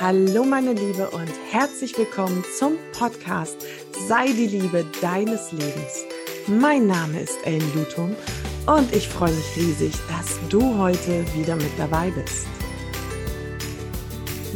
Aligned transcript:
Hallo 0.00 0.44
meine 0.44 0.72
Liebe 0.72 1.10
und 1.10 1.30
herzlich 1.50 1.98
willkommen 1.98 2.42
zum 2.58 2.78
Podcast 2.98 3.66
Sei 4.08 4.28
die 4.28 4.46
Liebe 4.46 4.86
deines 5.02 5.52
Lebens. 5.52 6.06
Mein 6.46 6.86
Name 6.86 7.20
ist 7.20 7.36
Ellen 7.44 7.70
Lutum 7.74 8.16
und 8.64 8.94
ich 8.94 9.06
freue 9.06 9.30
mich 9.30 9.56
riesig, 9.56 9.92
dass 10.08 10.40
du 10.48 10.78
heute 10.78 11.22
wieder 11.34 11.54
mit 11.54 11.78
dabei 11.78 12.10
bist. 12.12 12.46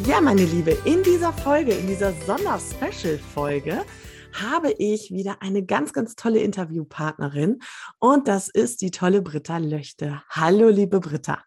Ja, 0.06 0.22
meine 0.22 0.46
Liebe, 0.46 0.78
in 0.86 1.02
dieser 1.02 1.34
Folge, 1.34 1.72
in 1.72 1.88
dieser 1.88 2.14
Sonder-Special-Folge, 2.26 3.84
habe 4.32 4.72
ich 4.78 5.10
wieder 5.10 5.42
eine 5.42 5.62
ganz, 5.62 5.92
ganz 5.92 6.16
tolle 6.16 6.38
Interviewpartnerin 6.38 7.58
und 7.98 8.28
das 8.28 8.48
ist 8.48 8.80
die 8.80 8.90
tolle 8.90 9.20
Britta 9.20 9.58
Löchte. 9.58 10.22
Hallo, 10.30 10.70
liebe 10.70 11.00
Britta. 11.00 11.44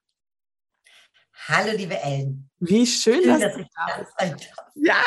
Hallo, 1.45 1.71
liebe 1.75 1.99
Ellen. 2.01 2.49
Wie 2.59 2.85
schön, 2.85 3.21
schön 3.21 3.39
dass, 3.39 3.41
dass 3.41 3.53
du 3.53 3.65
da 3.75 4.27
bist. 4.27 4.49
Ja, 4.75 5.03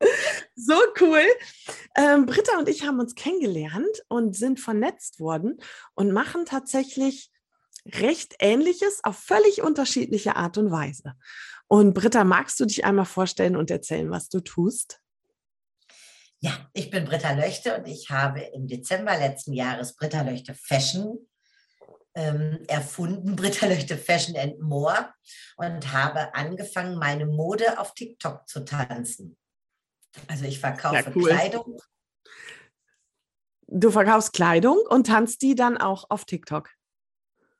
so 0.54 0.74
cool. 1.00 1.24
Ähm, 1.96 2.26
Britta 2.26 2.58
und 2.58 2.68
ich 2.68 2.84
haben 2.84 3.00
uns 3.00 3.14
kennengelernt 3.14 4.04
und 4.08 4.36
sind 4.36 4.60
vernetzt 4.60 5.20
worden 5.20 5.58
und 5.94 6.12
machen 6.12 6.44
tatsächlich 6.44 7.30
recht 7.86 8.34
Ähnliches 8.40 9.02
auf 9.04 9.18
völlig 9.18 9.62
unterschiedliche 9.62 10.36
Art 10.36 10.58
und 10.58 10.70
Weise. 10.70 11.14
Und 11.68 11.94
Britta, 11.94 12.24
magst 12.24 12.58
du 12.60 12.64
dich 12.64 12.84
einmal 12.84 13.04
vorstellen 13.04 13.56
und 13.56 13.70
erzählen, 13.70 14.10
was 14.10 14.28
du 14.28 14.40
tust? 14.40 15.00
Ja, 16.40 16.52
ich 16.74 16.90
bin 16.90 17.04
Britta 17.04 17.32
Löchte 17.32 17.76
und 17.76 17.86
ich 17.86 18.10
habe 18.10 18.40
im 18.40 18.66
Dezember 18.66 19.16
letzten 19.16 19.52
Jahres 19.52 19.96
Britta 19.96 20.22
Löchte 20.22 20.54
Fashion 20.54 21.18
ähm, 22.16 22.64
erfunden, 22.66 23.36
Britta 23.36 23.66
Löchte 23.66 23.96
Fashion 23.96 24.36
and 24.36 24.58
More 24.60 25.12
und 25.56 25.92
habe 25.92 26.34
angefangen, 26.34 26.98
meine 26.98 27.26
Mode 27.26 27.78
auf 27.78 27.94
TikTok 27.94 28.48
zu 28.48 28.64
tanzen. 28.64 29.36
Also 30.26 30.46
ich 30.46 30.58
verkaufe 30.58 30.96
ja, 30.96 31.04
cool. 31.14 31.28
Kleidung. 31.28 31.80
Du 33.68 33.90
verkaufst 33.90 34.32
Kleidung 34.32 34.78
und 34.88 35.08
tanzt 35.08 35.42
die 35.42 35.54
dann 35.54 35.76
auch 35.76 36.08
auf 36.08 36.24
TikTok? 36.24 36.70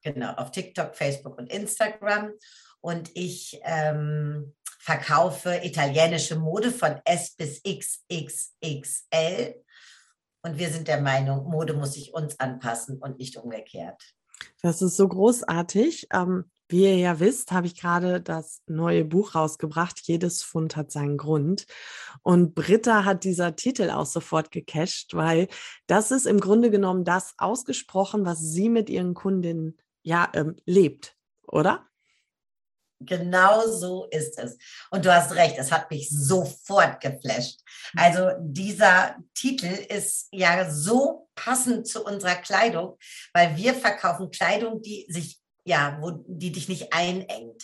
Genau, 0.03 0.33
auf 0.35 0.53
TikTok, 0.53 0.95
Facebook 0.95 1.37
und 1.37 1.53
Instagram. 1.53 2.33
Und 2.81 3.11
ich 3.15 3.61
ähm, 3.65 4.55
verkaufe 4.79 5.61
italienische 5.65 6.37
Mode 6.37 6.71
von 6.71 7.01
S 7.05 7.35
bis 7.35 7.61
XXXL. 7.63 9.55
Und 10.43 10.59
wir 10.59 10.71
sind 10.71 10.87
der 10.87 11.01
Meinung, 11.01 11.51
Mode 11.51 11.73
muss 11.75 11.95
sich 11.95 12.15
uns 12.15 12.39
anpassen 12.39 12.99
und 12.99 13.19
nicht 13.19 13.37
umgekehrt. 13.37 14.01
Das 14.63 14.83
ist 14.83 14.97
so 14.97 15.09
großartig. 15.09 16.09
Ähm, 16.13 16.45
wie 16.69 16.83
ihr 16.83 16.97
ja 16.97 17.21
wisst, 17.21 17.53
habe 17.53 17.69
ich 17.69 17.81
gerade 17.81 18.21
das 18.21 18.61
neue 18.67 19.05
Buch 19.05 19.37
rausgebracht. 19.37 20.01
Jedes 20.03 20.43
Fund 20.43 20.75
hat 20.75 20.91
seinen 20.91 21.17
Grund. 21.17 21.67
Und 22.23 22.55
Britta 22.55 23.05
hat 23.05 23.23
dieser 23.23 23.55
Titel 23.55 23.91
auch 23.91 24.07
sofort 24.07 24.51
gecasht, 24.51 25.15
weil 25.15 25.47
das 25.87 26.11
ist 26.11 26.27
im 26.27 26.41
Grunde 26.41 26.71
genommen 26.71 27.05
das 27.05 27.35
ausgesprochen, 27.39 28.25
was 28.25 28.41
sie 28.41 28.69
mit 28.69 28.91
ihren 28.91 29.15
Kundinnen 29.15 29.79
ja 30.03 30.29
ähm, 30.35 30.57
lebt, 30.65 31.17
oder? 31.47 31.87
Genau 33.01 33.67
so 33.69 34.07
ist 34.11 34.39
es. 34.39 34.57
Und 34.91 35.05
du 35.05 35.15
hast 35.15 35.35
recht, 35.35 35.57
es 35.59 35.71
hat 35.71 35.91
mich 35.91 36.09
sofort 36.09 37.01
geflasht. 37.01 37.61
Mhm. 37.93 38.01
Also 38.01 38.31
dieser 38.41 39.17
Titel 39.35 39.67
ist 39.67 40.29
ja 40.33 40.69
so 40.71 41.26
passend 41.37 41.87
zu 41.87 42.05
unserer 42.05 42.35
Kleidung, 42.35 42.99
weil 43.33 43.57
wir 43.57 43.75
verkaufen 43.75 44.33
Kleidung, 44.33 44.83
die 44.83 45.07
sich, 45.09 45.39
ja, 45.65 45.99
wo, 46.01 46.25
die 46.27 46.51
dich 46.51 46.69
nicht 46.69 46.93
einengt. 46.93 47.63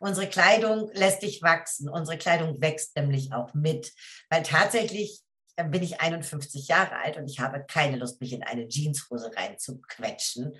Unsere 0.00 0.28
Kleidung 0.28 0.90
lässt 0.94 1.22
dich 1.22 1.42
wachsen. 1.42 1.88
Unsere 1.90 2.16
Kleidung 2.16 2.60
wächst 2.60 2.96
nämlich 2.96 3.32
auch 3.32 3.52
mit, 3.52 3.92
weil 4.30 4.42
tatsächlich 4.42 5.20
äh, 5.56 5.64
bin 5.64 5.82
ich 5.82 6.00
51 6.00 6.68
Jahre 6.68 6.96
alt 6.96 7.16
und 7.16 7.28
ich 7.28 7.40
habe 7.40 7.64
keine 7.66 7.96
Lust, 7.96 8.20
mich 8.20 8.32
in 8.32 8.44
eine 8.44 8.68
Jeanshose 8.68 9.32
reinzuquetschen. 9.36 10.56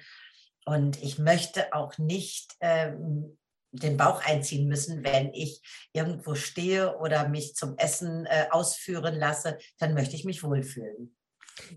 Und 0.67 1.03
ich 1.03 1.19
möchte 1.19 1.73
auch 1.73 1.97
nicht 1.97 2.55
ähm, 2.61 3.39
den 3.71 3.97
Bauch 3.97 4.25
einziehen 4.25 4.67
müssen, 4.67 5.05
wenn 5.05 5.33
ich 5.33 5.63
irgendwo 5.93 6.35
stehe 6.35 6.99
oder 6.99 7.29
mich 7.29 7.55
zum 7.55 7.77
Essen 7.79 8.27
äh, 8.27 8.47
ausführen 8.51 9.15
lasse, 9.15 9.59
dann 9.79 9.95
möchte 9.95 10.17
ich 10.17 10.25
mich 10.25 10.43
wohlfühlen. 10.43 11.17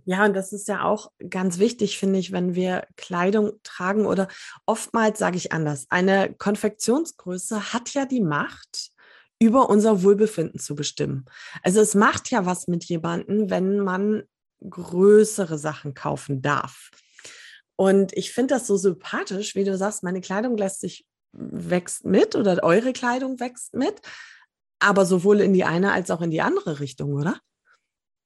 Ja, 0.06 0.26
und 0.26 0.34
das 0.34 0.54
ist 0.54 0.68
ja 0.68 0.84
auch 0.84 1.12
ganz 1.30 1.60
wichtig, 1.60 1.98
finde 1.98 2.20
ich, 2.20 2.32
wenn 2.32 2.56
wir 2.56 2.88
Kleidung 2.98 3.54
tragen 3.64 4.06
oder 4.06 4.28
oftmals 4.66 5.20
sage 5.20 5.38
ich 5.38 5.52
anders. 5.52 5.86
Eine 5.90 6.34
Konfektionsgröße 6.34 7.74
hat 7.74 7.94
ja 7.94 8.06
die 8.06 8.22
Macht, 8.22 8.92
über 9.42 9.72
unser 9.72 10.04
Wohlbefinden 10.04 10.60
zu 10.60 10.76
bestimmen. 10.76 11.26
Also 11.64 11.82
es 11.82 11.96
macht 11.96 12.30
ja 12.30 12.46
was 12.46 12.68
mit 12.68 12.84
jemandem, 12.86 13.50
wenn 13.50 13.80
man 13.80 14.22
größere 14.70 15.58
Sachen 15.58 15.96
kaufen 15.96 16.44
darf. 16.44 16.92
Und 17.76 18.14
ich 18.16 18.32
finde 18.32 18.54
das 18.54 18.68
so 18.68 18.78
sympathisch, 18.78 19.56
wie 19.56 19.64
du 19.64 19.76
sagst, 19.76 20.04
meine 20.04 20.22
Kleidung 20.22 20.58
lässt 20.58 20.82
sich 20.82 21.08
wächst 21.32 22.06
mit 22.06 22.36
oder 22.36 22.62
eure 22.64 22.94
Kleidung 22.94 23.40
wächst 23.40 23.74
mit, 23.74 24.02
aber 24.80 25.08
sowohl 25.08 25.42
in 25.42 25.54
die 25.54 25.64
eine 25.64 25.92
als 25.92 26.12
auch 26.12 26.22
in 26.22 26.30
die 26.30 26.42
andere 26.42 26.80
Richtung, 26.80 27.14
oder? 27.14 27.40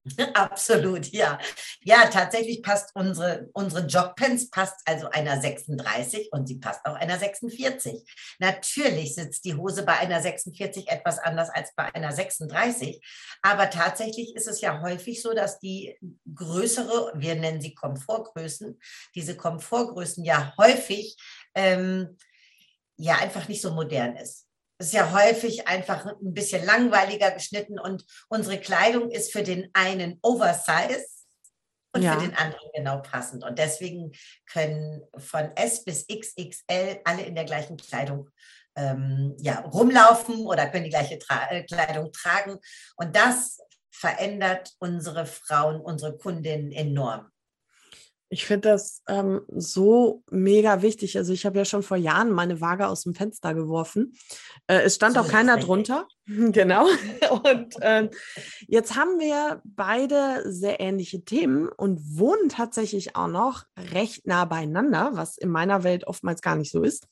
Absolut, 0.33 1.07
ja. 1.11 1.39
Ja, 1.81 2.07
tatsächlich 2.07 2.61
passt 2.61 2.91
unsere, 2.95 3.49
unsere 3.53 3.87
Jogpants 3.87 4.49
passt 4.51 4.81
also 4.85 5.09
einer 5.09 5.41
36 5.41 6.31
und 6.31 6.47
sie 6.47 6.59
passt 6.59 6.85
auch 6.85 6.93
einer 6.95 7.17
46. 7.17 8.03
Natürlich 8.39 9.15
sitzt 9.15 9.45
die 9.45 9.55
Hose 9.55 9.83
bei 9.83 9.97
einer 9.97 10.21
46 10.21 10.89
etwas 10.89 11.17
anders 11.17 11.49
als 11.49 11.73
bei 11.75 11.93
einer 11.95 12.11
36, 12.11 13.01
aber 13.41 13.69
tatsächlich 13.69 14.35
ist 14.35 14.47
es 14.47 14.61
ja 14.61 14.81
häufig 14.81 15.21
so, 15.21 15.33
dass 15.33 15.59
die 15.59 15.97
größere, 16.33 17.13
wir 17.15 17.35
nennen 17.35 17.61
sie 17.61 17.73
Komfortgrößen, 17.73 18.79
diese 19.15 19.35
Komfortgrößen 19.35 20.23
ja 20.23 20.53
häufig 20.57 21.17
ähm, 21.55 22.17
ja 22.97 23.15
einfach 23.17 23.47
nicht 23.47 23.61
so 23.61 23.71
modern 23.71 24.15
ist. 24.17 24.44
Es 24.77 24.87
ist 24.87 24.93
ja 24.93 25.11
häufig 25.11 25.67
einfach 25.67 26.05
ein 26.05 26.33
bisschen 26.33 26.65
langweiliger 26.65 27.31
geschnitten 27.31 27.79
und 27.79 28.05
unsere 28.27 28.59
Kleidung 28.59 29.09
ist 29.09 29.31
für 29.31 29.43
den 29.43 29.69
einen 29.73 30.19
Oversize 30.21 31.05
und 31.93 32.01
ja. 32.01 32.13
für 32.13 32.27
den 32.27 32.35
anderen 32.35 32.69
genau 32.73 32.99
passend. 32.99 33.43
Und 33.43 33.57
deswegen 33.57 34.11
können 34.51 35.01
von 35.17 35.55
S 35.55 35.85
bis 35.85 36.05
XXL 36.07 36.99
alle 37.05 37.23
in 37.23 37.35
der 37.35 37.45
gleichen 37.45 37.77
Kleidung 37.77 38.29
ähm, 38.75 39.35
ja, 39.39 39.61
rumlaufen 39.61 40.45
oder 40.45 40.67
können 40.67 40.83
die 40.83 40.89
gleiche 40.89 41.17
Tra 41.19 41.49
äh, 41.49 41.63
Kleidung 41.63 42.11
tragen. 42.11 42.59
Und 42.97 43.15
das 43.15 43.59
verändert 43.91 44.73
unsere 44.79 45.25
Frauen, 45.25 45.79
unsere 45.79 46.17
Kundinnen 46.17 46.71
enorm. 46.71 47.31
Ich 48.35 48.45
finde 48.45 48.67
das 48.67 49.01
ähm, 49.07 49.43
so 49.47 50.21
mega 50.29 50.81
wichtig. 50.81 51.17
Also 51.17 51.31
ich 51.31 51.45
habe 51.45 51.57
ja 51.57 51.63
schon 51.63 51.83
vor 51.83 51.95
Jahren 51.95 52.31
meine 52.31 52.59
Waage 52.59 52.85
aus 52.85 53.03
dem 53.03 53.15
Fenster 53.15 53.53
geworfen. 53.53 54.17
Äh, 54.67 54.81
es 54.81 54.95
stand 54.95 55.15
so 55.15 55.21
auch 55.21 55.29
keiner 55.29 55.55
drunter. 55.55 56.05
genau. 56.25 56.85
Und 57.45 57.81
äh, 57.81 58.09
jetzt 58.67 58.97
haben 58.97 59.21
wir 59.21 59.61
beide 59.63 60.51
sehr 60.51 60.81
ähnliche 60.81 61.23
Themen 61.23 61.69
und 61.69 62.01
wohnen 62.19 62.49
tatsächlich 62.49 63.15
auch 63.15 63.29
noch 63.29 63.63
recht 63.93 64.27
nah 64.27 64.43
beieinander, 64.43 65.11
was 65.13 65.37
in 65.37 65.47
meiner 65.47 65.85
Welt 65.85 66.05
oftmals 66.05 66.41
gar 66.41 66.57
nicht 66.57 66.73
so 66.73 66.83
ist. 66.83 67.07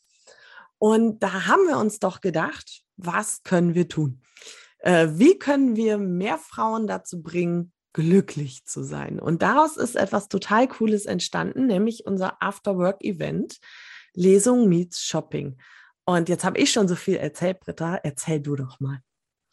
Und 0.78 1.24
da 1.24 1.48
haben 1.48 1.66
wir 1.70 1.78
uns 1.78 2.00
doch 2.00 2.20
gedacht, 2.20 2.84
was 2.98 3.44
können 3.44 3.76
wir 3.76 3.88
tun? 3.88 4.22
Äh, 4.80 5.08
wie 5.14 5.40
können 5.40 5.78
wir 5.78 5.98
mehr 5.98 6.38
Frauen 6.38 6.86
dazu 6.86 7.24
bringen, 7.24 7.73
glücklich 7.94 8.66
zu 8.66 8.84
sein. 8.84 9.20
Und 9.20 9.42
daraus 9.42 9.78
ist 9.78 9.96
etwas 9.96 10.28
total 10.28 10.68
Cooles 10.68 11.06
entstanden, 11.06 11.68
nämlich 11.68 12.06
unser 12.06 12.42
After-Work-Event, 12.42 13.60
Lesung 14.14 14.68
meets 14.68 15.04
Shopping. 15.04 15.58
Und 16.06 16.28
jetzt 16.30 16.44
habe 16.44 16.58
ich 16.58 16.72
schon 16.72 16.88
so 16.88 16.96
viel 16.96 17.16
erzählt, 17.16 17.60
Britta, 17.60 17.96
erzähl 17.96 18.42
du 18.42 18.56
doch 18.56 18.80
mal. 18.80 19.00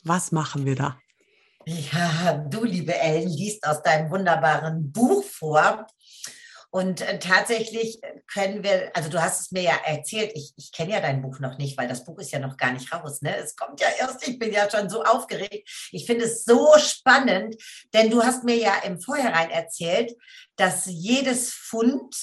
Was 0.05 0.32
machen 0.32 0.64
wir 0.64 0.75
da? 0.75 0.99
Ja, 1.67 2.44
du, 2.49 2.64
liebe 2.64 2.94
Ellen, 2.99 3.29
liest 3.29 3.67
aus 3.67 3.82
deinem 3.82 4.11
wunderbaren 4.11 4.91
Buch 4.91 5.23
vor. 5.25 5.87
Und 6.70 7.03
äh, 7.03 7.19
tatsächlich 7.19 8.00
können 8.26 8.62
wir, 8.62 8.90
also 8.94 9.08
du 9.08 9.22
hast 9.22 9.40
es 9.40 9.50
mir 9.52 9.62
ja 9.62 9.76
erzählt, 9.84 10.32
ich, 10.34 10.52
ich 10.56 10.72
kenne 10.72 10.93
ja 10.93 11.00
dein 11.00 11.22
Buch 11.22 11.38
noch 11.40 11.58
nicht, 11.58 11.76
weil 11.76 11.88
das 11.88 12.05
Buch 12.05 12.19
ist 12.19 12.32
ja 12.32 12.38
noch 12.38 12.56
gar 12.56 12.72
nicht 12.72 12.93
raus. 12.93 13.22
Ne? 13.22 13.37
Es 13.37 13.56
kommt 13.56 13.81
ja 13.81 13.88
erst, 13.99 14.26
ich 14.26 14.38
bin 14.38 14.52
ja 14.52 14.70
schon 14.70 14.88
so 14.88 15.05
aufgeregt. 15.05 15.69
Ich 15.93 16.06
finde 16.06 16.25
es 16.25 16.44
so 16.44 16.75
spannend, 16.78 17.56
denn 17.93 18.11
du 18.11 18.22
hast 18.22 18.44
mir 18.44 18.56
ja 18.56 18.75
im 18.84 19.00
Vorhinein 19.00 19.50
erzählt, 19.50 20.12
dass 20.56 20.87
jedes 20.87 21.52
Fund 21.52 22.14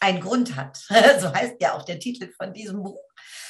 einen 0.00 0.20
Grund 0.20 0.56
hat. 0.56 0.76
so 1.20 1.32
heißt 1.32 1.56
ja 1.60 1.74
auch 1.74 1.84
der 1.84 1.98
Titel 1.98 2.32
von 2.36 2.52
diesem 2.52 2.82
Buch. 2.82 3.00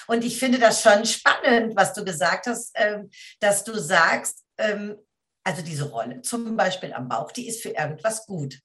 Und 0.06 0.24
ich 0.24 0.38
finde 0.38 0.58
das 0.58 0.82
schon 0.82 1.04
spannend, 1.04 1.74
was 1.76 1.94
du 1.94 2.04
gesagt 2.04 2.46
hast, 2.46 2.72
ähm, 2.74 3.10
dass 3.40 3.64
du 3.64 3.78
sagst, 3.78 4.44
ähm, 4.58 4.96
also 5.42 5.62
diese 5.62 5.90
Rolle, 5.90 6.22
zum 6.22 6.56
Beispiel 6.56 6.92
am 6.92 7.08
Bauch, 7.08 7.30
die 7.32 7.48
ist 7.48 7.62
für 7.62 7.70
irgendwas 7.70 8.26
gut. 8.26 8.58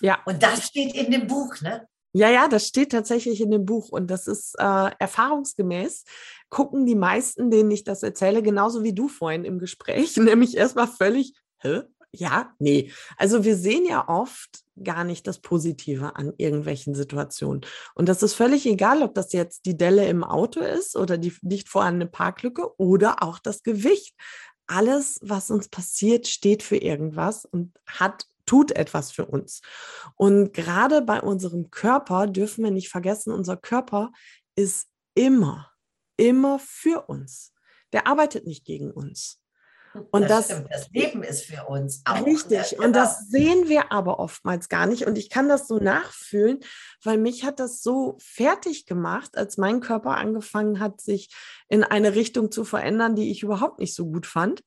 Ja. 0.00 0.20
Und 0.26 0.42
das 0.42 0.66
steht 0.66 0.94
in 0.94 1.10
dem 1.10 1.26
Buch, 1.26 1.60
ne? 1.60 1.86
Ja, 2.12 2.30
ja, 2.30 2.48
das 2.48 2.66
steht 2.66 2.92
tatsächlich 2.92 3.40
in 3.40 3.50
dem 3.50 3.66
Buch 3.66 3.90
und 3.90 4.10
das 4.10 4.26
ist 4.26 4.54
äh, 4.58 4.90
erfahrungsgemäß, 4.98 6.04
gucken 6.48 6.86
die 6.86 6.94
meisten, 6.94 7.50
denen 7.50 7.70
ich 7.70 7.84
das 7.84 8.02
erzähle, 8.02 8.42
genauso 8.42 8.82
wie 8.82 8.94
du 8.94 9.08
vorhin 9.08 9.44
im 9.44 9.58
Gespräch, 9.58 10.16
nämlich 10.16 10.56
erstmal 10.56 10.88
völlig, 10.88 11.34
hä? 11.58 11.82
Ja, 12.10 12.54
nee. 12.58 12.90
Also 13.18 13.44
wir 13.44 13.54
sehen 13.54 13.84
ja 13.84 14.08
oft 14.08 14.64
gar 14.82 15.04
nicht 15.04 15.26
das 15.26 15.40
Positive 15.40 16.16
an 16.16 16.32
irgendwelchen 16.38 16.94
Situationen. 16.94 17.60
Und 17.94 18.08
das 18.08 18.22
ist 18.22 18.32
völlig 18.32 18.64
egal, 18.64 19.02
ob 19.02 19.14
das 19.14 19.32
jetzt 19.32 19.66
die 19.66 19.76
Delle 19.76 20.08
im 20.08 20.24
Auto 20.24 20.60
ist 20.60 20.96
oder 20.96 21.18
die 21.18 21.34
nicht 21.42 21.68
vorhandene 21.68 22.06
Parklücke 22.06 22.78
oder 22.78 23.22
auch 23.22 23.38
das 23.38 23.62
Gewicht. 23.62 24.14
Alles, 24.66 25.18
was 25.22 25.50
uns 25.50 25.68
passiert, 25.68 26.26
steht 26.26 26.62
für 26.62 26.76
irgendwas 26.76 27.44
und 27.44 27.72
hat 27.86 28.24
tut 28.48 28.72
etwas 28.72 29.12
für 29.12 29.26
uns. 29.26 29.60
Und 30.16 30.52
gerade 30.52 31.02
bei 31.02 31.20
unserem 31.20 31.70
Körper 31.70 32.26
dürfen 32.26 32.64
wir 32.64 32.70
nicht 32.70 32.88
vergessen, 32.88 33.32
unser 33.32 33.56
Körper 33.56 34.10
ist 34.56 34.88
immer, 35.14 35.70
immer 36.16 36.58
für 36.58 37.08
uns. 37.08 37.52
Der 37.92 38.06
arbeitet 38.06 38.46
nicht 38.46 38.64
gegen 38.64 38.90
uns. 38.90 39.40
Und 40.10 40.28
das, 40.28 40.48
das, 40.48 40.64
das, 40.70 40.90
Leben 40.90 41.22
ist 41.22 41.44
für 41.44 41.64
uns 41.64 42.02
auch. 42.04 42.24
Richtig. 42.24 42.72
Ja, 42.72 42.84
und 42.84 42.94
das 42.94 43.18
genau. 43.18 43.30
sehen 43.30 43.68
wir 43.68 43.90
aber 43.92 44.18
oftmals 44.18 44.68
gar 44.68 44.86
nicht. 44.86 45.06
Und 45.06 45.18
ich 45.18 45.30
kann 45.30 45.48
das 45.48 45.66
so 45.66 45.78
nachfühlen, 45.78 46.60
weil 47.02 47.18
mich 47.18 47.44
hat 47.44 47.58
das 47.58 47.82
so 47.82 48.16
fertig 48.20 48.86
gemacht, 48.86 49.36
als 49.36 49.56
mein 49.56 49.80
Körper 49.80 50.16
angefangen 50.16 50.78
hat, 50.78 51.00
sich 51.00 51.34
in 51.68 51.84
eine 51.84 52.14
Richtung 52.14 52.50
zu 52.50 52.64
verändern, 52.64 53.16
die 53.16 53.30
ich 53.30 53.42
überhaupt 53.42 53.78
nicht 53.78 53.94
so 53.94 54.06
gut 54.06 54.26
fand. 54.26 54.62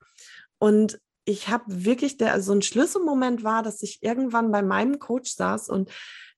Und 0.57 0.99
ich 1.25 1.49
habe 1.49 1.65
wirklich, 1.67 2.17
der, 2.17 2.41
so 2.41 2.53
ein 2.53 2.61
Schlüsselmoment 2.61 3.43
war, 3.43 3.63
dass 3.63 3.83
ich 3.83 4.01
irgendwann 4.01 4.51
bei 4.51 4.61
meinem 4.61 4.99
Coach 4.99 5.31
saß 5.31 5.69
und 5.69 5.91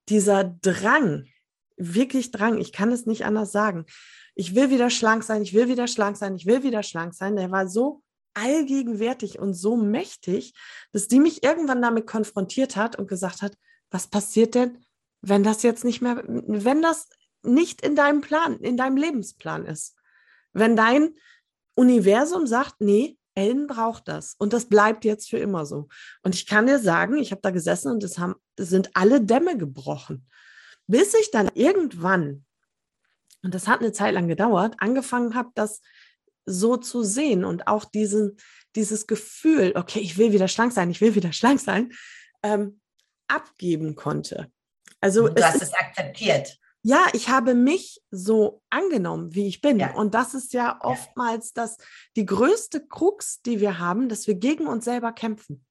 dieser 0.09 0.43
Drang, 0.43 1.27
wirklich 1.77 2.31
Drang, 2.31 2.59
ich 2.59 2.71
kann 2.71 2.91
es 2.91 3.05
nicht 3.05 3.25
anders 3.25 3.51
sagen. 3.51 3.85
Ich 4.35 4.55
will 4.55 4.69
wieder 4.69 4.89
schlank 4.89 5.23
sein, 5.23 5.41
ich 5.41 5.53
will 5.53 5.67
wieder 5.69 5.87
schlank 5.87 6.17
sein, 6.17 6.35
ich 6.35 6.45
will 6.45 6.63
wieder 6.63 6.83
schlank 6.83 7.13
sein. 7.13 7.35
Der 7.35 7.51
war 7.51 7.67
so 7.67 8.01
allgegenwärtig 8.33 9.39
und 9.39 9.53
so 9.53 9.77
mächtig, 9.77 10.53
dass 10.91 11.07
die 11.07 11.19
mich 11.19 11.43
irgendwann 11.43 11.81
damit 11.81 12.07
konfrontiert 12.07 12.75
hat 12.75 12.97
und 12.97 13.07
gesagt 13.07 13.41
hat, 13.41 13.55
was 13.91 14.07
passiert 14.07 14.55
denn, 14.55 14.83
wenn 15.21 15.43
das 15.43 15.63
jetzt 15.63 15.85
nicht 15.85 16.01
mehr, 16.01 16.23
wenn 16.27 16.81
das 16.81 17.07
nicht 17.43 17.81
in 17.81 17.95
deinem 17.95 18.21
Plan, 18.21 18.59
in 18.59 18.75
deinem 18.75 18.97
Lebensplan 18.97 19.65
ist? 19.65 19.95
Wenn 20.51 20.75
dein 20.75 21.15
Universum 21.75 22.47
sagt, 22.47 22.81
nee, 22.81 23.17
Ellen 23.35 23.67
braucht 23.67 24.07
das 24.07 24.35
und 24.37 24.53
das 24.53 24.65
bleibt 24.65 25.05
jetzt 25.05 25.29
für 25.29 25.37
immer 25.37 25.65
so. 25.65 25.87
Und 26.21 26.35
ich 26.35 26.45
kann 26.45 26.67
dir 26.67 26.79
sagen, 26.79 27.17
ich 27.17 27.31
habe 27.31 27.41
da 27.41 27.51
gesessen 27.51 27.91
und 27.91 28.03
es 28.03 28.17
haben, 28.17 28.35
es 28.55 28.69
sind 28.69 28.91
alle 28.93 29.21
Dämme 29.21 29.57
gebrochen, 29.57 30.27
bis 30.87 31.13
ich 31.13 31.31
dann 31.31 31.49
irgendwann, 31.53 32.45
und 33.41 33.53
das 33.53 33.67
hat 33.67 33.81
eine 33.81 33.91
Zeit 33.91 34.13
lang 34.13 34.27
gedauert, 34.27 34.75
angefangen 34.77 35.35
habe, 35.35 35.49
das 35.55 35.81
so 36.45 36.77
zu 36.77 37.03
sehen 37.03 37.45
und 37.45 37.67
auch 37.67 37.85
diesen, 37.85 38.37
dieses 38.75 39.07
Gefühl, 39.07 39.73
okay, 39.75 39.99
ich 39.99 40.17
will 40.17 40.31
wieder 40.31 40.47
schlank 40.47 40.73
sein, 40.73 40.89
ich 40.89 41.01
will 41.01 41.15
wieder 41.15 41.33
schlank 41.33 41.59
sein, 41.59 41.91
ähm, 42.43 42.81
abgeben 43.27 43.95
konnte. 43.95 44.51
Also 44.99 45.27
du 45.27 45.43
hast 45.43 45.61
es 45.61 45.73
akzeptiert. 45.73 46.57
Ja, 46.85 47.05
ich 47.13 47.29
habe 47.29 47.55
mich 47.55 48.01
so 48.11 48.61
angenommen, 48.69 49.33
wie 49.33 49.47
ich 49.47 49.61
bin. 49.61 49.79
Ja. 49.79 49.93
Und 49.93 50.13
das 50.13 50.33
ist 50.33 50.51
ja 50.51 50.79
oftmals 50.81 51.53
das, 51.53 51.77
die 52.17 52.25
größte 52.25 52.85
Krux, 52.85 53.41
die 53.41 53.61
wir 53.61 53.79
haben, 53.79 54.09
dass 54.09 54.27
wir 54.27 54.35
gegen 54.35 54.67
uns 54.67 54.83
selber 54.83 55.13
kämpfen. 55.13 55.65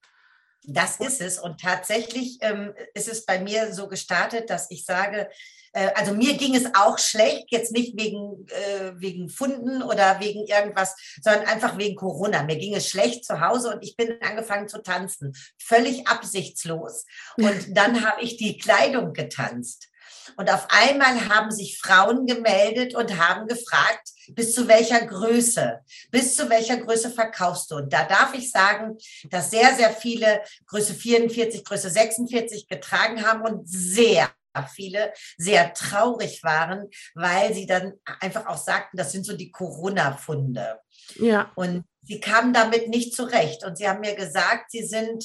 Das 0.65 1.01
ist 1.01 1.21
es. 1.21 1.39
Und 1.39 1.61
tatsächlich 1.61 2.39
ähm, 2.41 2.73
ist 2.95 3.09
es 3.09 3.27
bei 3.27 3.41
mir 3.41 3.75
so 3.75 3.89
gestartet, 3.89 4.49
dass 4.49 4.71
ich 4.71 4.85
sage, 4.87 5.29
äh, 5.73 5.91
also 5.95 6.15
mir 6.15 6.35
ging 6.39 6.55
es 6.55 6.67
auch 6.75 6.99
schlecht, 6.99 7.47
jetzt 7.51 7.73
nicht 7.73 7.99
wegen, 7.99 8.47
äh, 8.49 8.93
wegen 8.95 9.29
Funden 9.29 9.83
oder 9.83 10.21
wegen 10.21 10.47
irgendwas, 10.47 10.95
sondern 11.21 11.47
einfach 11.47 11.79
wegen 11.79 11.97
Corona. 11.97 12.43
Mir 12.45 12.57
ging 12.57 12.75
es 12.75 12.89
schlecht 12.89 13.25
zu 13.25 13.41
Hause 13.41 13.75
und 13.75 13.83
ich 13.83 13.97
bin 13.97 14.15
angefangen 14.23 14.69
zu 14.69 14.83
tanzen. 14.83 15.35
Völlig 15.59 16.07
absichtslos. 16.07 17.05
Und 17.37 17.77
dann 17.77 18.09
habe 18.09 18.23
ich 18.23 18.37
die 18.37 18.57
Kleidung 18.57 19.13
getanzt. 19.13 19.89
Und 20.37 20.53
auf 20.53 20.67
einmal 20.71 21.29
haben 21.29 21.51
sich 21.51 21.79
Frauen 21.79 22.27
gemeldet 22.27 22.95
und 22.95 23.19
haben 23.19 23.47
gefragt, 23.47 24.11
bis 24.29 24.55
zu 24.55 24.69
welcher 24.69 25.05
Größe, 25.07 25.81
bis 26.11 26.37
zu 26.37 26.49
welcher 26.49 26.77
Größe 26.77 27.11
verkaufst 27.11 27.71
du? 27.71 27.77
Und 27.77 27.93
da 27.93 28.05
darf 28.05 28.35
ich 28.35 28.51
sagen, 28.51 28.97
dass 29.31 29.51
sehr, 29.51 29.75
sehr 29.75 29.91
viele 29.91 30.43
Größe 30.67 30.95
44, 30.95 31.65
Größe 31.65 31.91
46 31.91 32.69
getragen 32.69 33.27
haben 33.27 33.43
und 33.43 33.69
sehr 33.69 34.31
viele 34.75 35.13
sehr 35.39 35.73
traurig 35.73 36.43
waren, 36.43 36.89
weil 37.15 37.55
sie 37.55 37.67
dann 37.67 37.95
einfach 38.21 38.47
auch 38.47 38.59
sagten, 38.59 38.97
das 38.97 39.13
sind 39.13 39.25
so 39.25 39.37
die 39.37 39.51
Corona-Funde. 39.51 40.79
Ja. 41.17 41.51
Und 41.55 41.85
sie 42.03 42.21
kamen 42.21 42.53
damit 42.53 42.89
nicht 42.89 43.15
zurecht. 43.15 43.65
Und 43.65 43.79
sie 43.79 43.89
haben 43.89 44.01
mir 44.01 44.15
gesagt, 44.15 44.71
sie 44.71 44.85
sind 44.85 45.25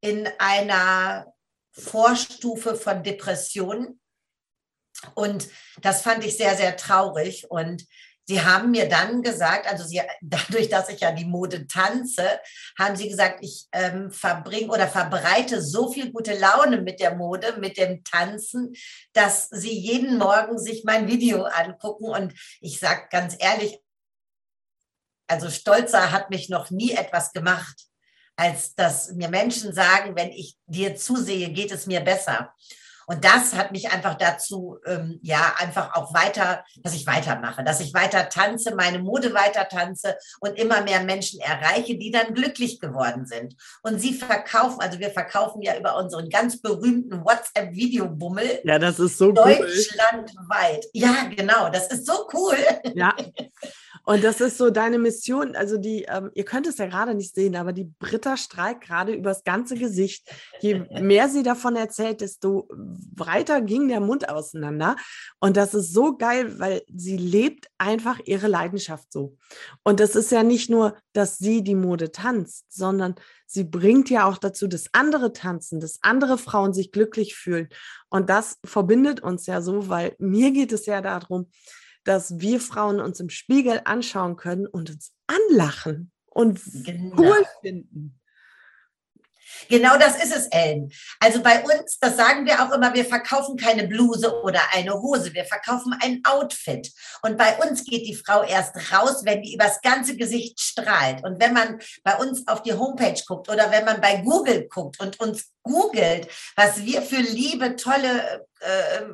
in 0.00 0.28
einer 0.38 1.32
Vorstufe 1.72 2.74
von 2.76 3.02
Depressionen 3.02 4.00
und 5.14 5.48
das 5.82 6.02
fand 6.02 6.24
ich 6.24 6.36
sehr, 6.36 6.56
sehr 6.56 6.76
traurig. 6.76 7.50
Und 7.50 7.86
Sie 8.26 8.40
haben 8.40 8.70
mir 8.70 8.88
dann 8.88 9.22
gesagt, 9.22 9.66
also 9.66 9.84
Sie, 9.84 10.00
dadurch, 10.22 10.68
dass 10.68 10.88
ich 10.88 11.00
ja 11.00 11.12
die 11.12 11.26
Mode 11.26 11.66
tanze, 11.66 12.40
haben 12.78 12.96
Sie 12.96 13.08
gesagt, 13.08 13.38
ich 13.42 13.66
ähm, 13.72 14.10
verbringe 14.10 14.68
oder 14.68 14.88
verbreite 14.88 15.62
so 15.62 15.92
viel 15.92 16.10
gute 16.10 16.38
Laune 16.38 16.80
mit 16.80 17.00
der 17.00 17.14
Mode, 17.14 17.56
mit 17.58 17.76
dem 17.76 18.02
Tanzen, 18.04 18.74
dass 19.12 19.48
Sie 19.50 19.78
jeden 19.78 20.18
Morgen 20.18 20.58
sich 20.58 20.84
mein 20.84 21.06
Video 21.06 21.44
angucken. 21.44 22.06
Und 22.06 22.34
ich 22.60 22.78
sage 22.78 23.08
ganz 23.10 23.36
ehrlich, 23.38 23.78
also 25.26 25.50
stolzer 25.50 26.12
hat 26.12 26.30
mich 26.30 26.48
noch 26.48 26.70
nie 26.70 26.92
etwas 26.92 27.32
gemacht, 27.32 27.76
als 28.36 28.74
dass 28.74 29.12
mir 29.12 29.28
Menschen 29.28 29.72
sagen, 29.72 30.16
wenn 30.16 30.30
ich 30.30 30.56
dir 30.66 30.96
zusehe, 30.96 31.50
geht 31.50 31.72
es 31.72 31.86
mir 31.86 32.00
besser. 32.00 32.52
Und 33.06 33.24
das 33.24 33.54
hat 33.54 33.72
mich 33.72 33.90
einfach 33.92 34.14
dazu, 34.14 34.78
ähm, 34.86 35.18
ja, 35.22 35.54
einfach 35.58 35.94
auch 35.94 36.14
weiter, 36.14 36.64
dass 36.82 36.94
ich 36.94 37.06
weitermache, 37.06 37.64
dass 37.64 37.80
ich 37.80 37.94
weiter 37.94 38.28
tanze, 38.28 38.74
meine 38.74 38.98
Mode 38.98 39.34
weiter 39.34 39.68
tanze 39.68 40.16
und 40.40 40.58
immer 40.58 40.82
mehr 40.82 41.02
Menschen 41.02 41.40
erreiche, 41.40 41.96
die 41.96 42.10
dann 42.10 42.34
glücklich 42.34 42.80
geworden 42.80 43.26
sind. 43.26 43.56
Und 43.82 44.00
sie 44.00 44.14
verkaufen, 44.14 44.80
also 44.80 44.98
wir 44.98 45.10
verkaufen 45.10 45.62
ja 45.62 45.76
über 45.76 45.96
unseren 45.96 46.28
ganz 46.28 46.60
berühmten 46.60 47.24
WhatsApp-Videobummel. 47.24 48.60
Ja, 48.64 48.78
das 48.78 48.98
ist 48.98 49.18
so 49.18 49.32
Deutschlandweit. 49.32 50.84
Cool. 50.84 50.90
Ja, 50.92 51.28
genau, 51.34 51.68
das 51.70 51.88
ist 51.88 52.06
so 52.06 52.28
cool. 52.32 52.56
Ja. 52.94 53.14
Und 54.06 54.22
das 54.22 54.40
ist 54.40 54.58
so 54.58 54.70
deine 54.70 54.98
Mission. 54.98 55.56
Also 55.56 55.78
die, 55.78 56.02
ähm, 56.02 56.30
ihr 56.34 56.44
könnt 56.44 56.66
es 56.66 56.78
ja 56.78 56.86
gerade 56.86 57.14
nicht 57.14 57.34
sehen, 57.34 57.56
aber 57.56 57.72
die 57.72 57.90
Britta 57.98 58.36
streikt 58.36 58.82
gerade 58.82 59.14
übers 59.14 59.44
ganze 59.44 59.76
Gesicht. 59.76 60.28
Je 60.60 60.84
mehr 61.00 61.28
sie 61.28 61.42
davon 61.42 61.74
erzählt, 61.74 62.20
desto 62.20 62.68
weiter 63.14 63.62
ging 63.62 63.88
der 63.88 64.00
Mund 64.00 64.28
auseinander. 64.28 64.96
Und 65.40 65.56
das 65.56 65.72
ist 65.72 65.92
so 65.92 66.16
geil, 66.16 66.58
weil 66.58 66.82
sie 66.94 67.16
lebt 67.16 67.68
einfach 67.78 68.20
ihre 68.26 68.46
Leidenschaft 68.46 69.10
so. 69.10 69.36
Und 69.82 70.00
das 70.00 70.16
ist 70.16 70.30
ja 70.30 70.42
nicht 70.42 70.68
nur, 70.68 70.96
dass 71.14 71.38
sie 71.38 71.62
die 71.62 71.74
Mode 71.74 72.12
tanzt, 72.12 72.66
sondern 72.68 73.14
sie 73.46 73.64
bringt 73.64 74.10
ja 74.10 74.26
auch 74.26 74.36
dazu, 74.36 74.66
dass 74.66 74.92
andere 74.92 75.32
tanzen, 75.32 75.80
dass 75.80 75.98
andere 76.02 76.36
Frauen 76.36 76.74
sich 76.74 76.92
glücklich 76.92 77.34
fühlen. 77.34 77.68
Und 78.10 78.28
das 78.28 78.58
verbindet 78.64 79.22
uns 79.22 79.46
ja 79.46 79.62
so, 79.62 79.88
weil 79.88 80.14
mir 80.18 80.50
geht 80.50 80.72
es 80.72 80.84
ja 80.84 81.00
darum, 81.00 81.48
dass 82.04 82.38
wir 82.38 82.60
Frauen 82.60 83.00
uns 83.00 83.20
im 83.20 83.30
Spiegel 83.30 83.80
anschauen 83.84 84.36
können 84.36 84.66
und 84.66 84.90
uns 84.90 85.12
anlachen 85.26 86.12
und 86.26 86.60
genau. 86.84 87.16
cool 87.16 87.46
finden. 87.60 88.20
Genau 89.68 89.96
das 89.96 90.22
ist 90.22 90.34
es, 90.34 90.46
Ellen. 90.46 90.90
Also 91.20 91.42
bei 91.42 91.62
uns, 91.62 91.98
das 91.98 92.16
sagen 92.16 92.46
wir 92.46 92.62
auch 92.62 92.72
immer, 92.72 92.92
wir 92.94 93.04
verkaufen 93.04 93.56
keine 93.56 93.86
Bluse 93.86 94.42
oder 94.42 94.60
eine 94.72 94.94
Hose, 94.94 95.32
wir 95.32 95.44
verkaufen 95.44 95.94
ein 96.02 96.20
Outfit. 96.24 96.92
Und 97.22 97.36
bei 97.36 97.56
uns 97.58 97.84
geht 97.84 98.06
die 98.06 98.14
Frau 98.14 98.42
erst 98.42 98.76
raus, 98.92 99.22
wenn 99.24 99.42
die 99.42 99.54
übers 99.54 99.80
ganze 99.80 100.16
Gesicht 100.16 100.60
strahlt. 100.60 101.24
Und 101.24 101.40
wenn 101.40 101.52
man 101.52 101.80
bei 102.02 102.16
uns 102.16 102.46
auf 102.46 102.62
die 102.62 102.74
Homepage 102.74 103.20
guckt 103.26 103.48
oder 103.48 103.70
wenn 103.70 103.84
man 103.84 104.00
bei 104.00 104.16
Google 104.16 104.68
guckt 104.68 105.00
und 105.00 105.18
uns 105.20 105.50
googelt, 105.62 106.28
was 106.56 106.84
wir 106.84 107.00
für 107.02 107.20
liebe, 107.20 107.76
tolle 107.76 108.46
äh, 108.64 109.04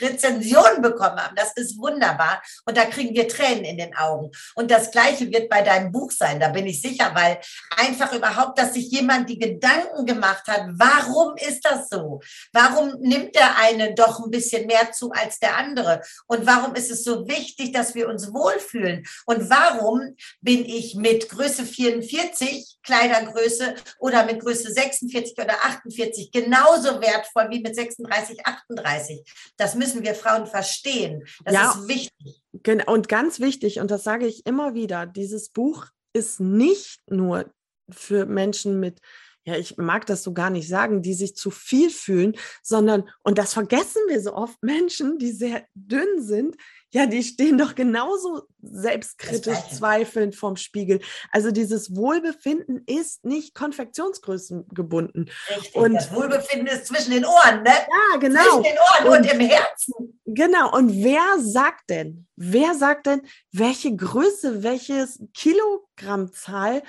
Rezensionen 0.00 0.82
bekommen 0.82 1.16
haben. 1.16 1.36
Das 1.36 1.52
ist 1.56 1.78
wunderbar. 1.78 2.42
Und 2.64 2.76
da 2.76 2.84
kriegen 2.84 3.14
wir 3.14 3.28
Tränen 3.28 3.64
in 3.64 3.78
den 3.78 3.96
Augen. 3.96 4.30
Und 4.54 4.70
das 4.70 4.90
Gleiche 4.90 5.30
wird 5.30 5.48
bei 5.48 5.62
deinem 5.62 5.92
Buch 5.92 6.10
sein, 6.10 6.40
da 6.40 6.48
bin 6.48 6.66
ich 6.66 6.80
sicher, 6.80 7.12
weil 7.14 7.38
einfach 7.76 8.12
überhaupt, 8.12 8.58
dass 8.58 8.74
sich 8.74 8.90
jemand 8.90 9.28
die 9.28 9.38
Gedanken 9.38 10.06
gemacht 10.06 10.46
hat, 10.46 10.66
warum 10.72 11.36
ist 11.36 11.64
das 11.64 11.88
so? 11.88 12.20
Warum 12.52 12.94
nimmt 13.00 13.34
der 13.34 13.58
eine 13.58 13.94
doch 13.94 14.20
ein 14.20 14.30
bisschen 14.30 14.66
mehr 14.66 14.92
zu 14.92 15.12
als 15.12 15.38
der 15.38 15.56
andere? 15.56 16.02
Und 16.26 16.46
warum 16.46 16.74
ist 16.74 16.90
es 16.90 17.04
so 17.04 17.26
wichtig, 17.26 17.72
dass 17.72 17.94
wir 17.94 18.08
uns 18.08 18.32
wohlfühlen? 18.32 19.06
Und 19.26 19.48
warum 19.50 20.16
bin 20.40 20.64
ich 20.64 20.94
mit 20.94 21.28
Größe 21.28 21.64
44 21.64 22.78
Kleidergröße 22.82 23.74
oder 23.98 24.24
mit 24.24 24.40
Größe 24.40 24.72
46 24.72 25.36
oder 25.38 25.54
48 25.64 26.30
genauso 26.30 27.00
wertvoll 27.00 27.48
wie 27.50 27.60
mit 27.60 27.74
36 27.74 28.25
37, 28.26 28.46
38. 28.46 29.32
Das 29.56 29.74
müssen 29.74 30.02
wir 30.02 30.14
Frauen 30.14 30.46
verstehen. 30.46 31.24
Das 31.44 31.54
ja, 31.54 31.70
ist 31.70 31.88
wichtig. 31.88 32.42
Und 32.86 33.08
ganz 33.08 33.40
wichtig, 33.40 33.80
und 33.80 33.90
das 33.90 34.04
sage 34.04 34.26
ich 34.26 34.46
immer 34.46 34.74
wieder, 34.74 35.06
dieses 35.06 35.50
Buch 35.50 35.86
ist 36.12 36.40
nicht 36.40 37.00
nur 37.08 37.50
für 37.90 38.26
Menschen 38.26 38.80
mit 38.80 39.00
ja, 39.46 39.54
ich 39.54 39.76
mag 39.76 40.06
das 40.06 40.24
so 40.24 40.34
gar 40.34 40.50
nicht 40.50 40.68
sagen, 40.68 41.02
die 41.02 41.14
sich 41.14 41.36
zu 41.36 41.52
viel 41.52 41.88
fühlen, 41.90 42.36
sondern, 42.62 43.08
und 43.22 43.38
das 43.38 43.54
vergessen 43.54 44.02
wir 44.08 44.20
so 44.20 44.34
oft, 44.34 44.60
Menschen, 44.60 45.18
die 45.18 45.30
sehr 45.30 45.64
dünn 45.74 46.20
sind, 46.20 46.56
ja, 46.90 47.06
die 47.06 47.22
stehen 47.22 47.56
doch 47.56 47.74
genauso 47.74 48.48
selbstkritisch 48.62 49.58
zweifelnd 49.70 50.34
vorm 50.34 50.56
Spiegel. 50.56 51.00
Also 51.30 51.50
dieses 51.50 51.94
Wohlbefinden 51.94 52.82
ist 52.86 53.24
nicht 53.24 53.54
Konfektionsgrößen 53.54 54.68
gebunden. 54.68 55.26
Richtig, 55.48 55.74
und 55.76 55.94
das 55.94 56.12
Wohlbefinden 56.12 56.66
ist 56.66 56.86
zwischen 56.86 57.12
den 57.12 57.24
Ohren, 57.24 57.62
ne? 57.62 57.70
Ja, 57.70 58.18
genau. 58.18 58.40
Zwischen 58.40 58.62
den 58.62 58.78
Ohren 58.78 59.12
und, 59.12 59.30
und 59.30 59.32
im 59.32 59.48
Herzen. 59.48 60.20
Genau. 60.24 60.74
Und 60.74 61.04
wer 61.04 61.38
sagt 61.38 61.90
denn, 61.90 62.26
wer 62.34 62.74
sagt 62.74 63.06
denn, 63.06 63.22
welche 63.52 63.94
Größe, 63.94 64.62
welches 64.62 65.20
Kilogrammzahl 65.34 66.82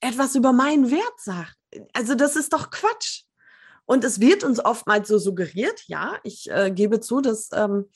etwas 0.00 0.34
über 0.34 0.52
meinen 0.52 0.90
Wert 0.90 1.20
sagt? 1.20 1.59
Also 1.92 2.14
das 2.14 2.36
ist 2.36 2.52
doch 2.52 2.70
Quatsch. 2.70 3.24
Und 3.86 4.04
es 4.04 4.20
wird 4.20 4.44
uns 4.44 4.64
oftmals 4.64 5.08
so 5.08 5.18
suggeriert, 5.18 5.82
ja, 5.86 6.18
ich 6.22 6.48
äh, 6.50 6.70
gebe 6.70 7.00
zu, 7.00 7.20
dass 7.20 7.50
ähm, 7.52 7.86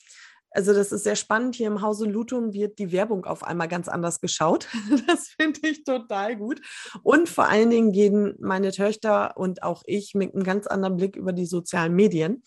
also 0.55 0.73
das 0.73 0.93
ist 0.93 1.03
sehr 1.03 1.17
spannend. 1.17 1.57
Hier 1.57 1.67
im 1.67 1.83
Hause 1.83 2.07
Lutum 2.07 2.53
wird 2.53 2.79
die 2.79 2.93
Werbung 2.93 3.25
auf 3.27 3.43
einmal 3.43 3.69
ganz 3.69 3.89
anders 3.89 4.21
geschaut. 4.21 4.69
Das 5.09 5.29
finde 5.29 5.69
ich 5.69 5.85
total 5.85 6.37
gut. 6.37 6.61
Und 7.03 7.29
vor 7.29 7.49
allen 7.49 7.71
Dingen 7.71 7.93
gehen 7.93 8.37
meine 8.39 8.71
Töchter 8.71 9.37
und 9.37 9.63
auch 9.65 9.83
ich 9.87 10.15
mit 10.15 10.33
einem 10.33 10.45
ganz 10.45 10.67
anderen 10.67 10.97
Blick 10.97 11.17
über 11.17 11.33
die 11.33 11.47
sozialen 11.47 11.95
Medien. 11.95 12.45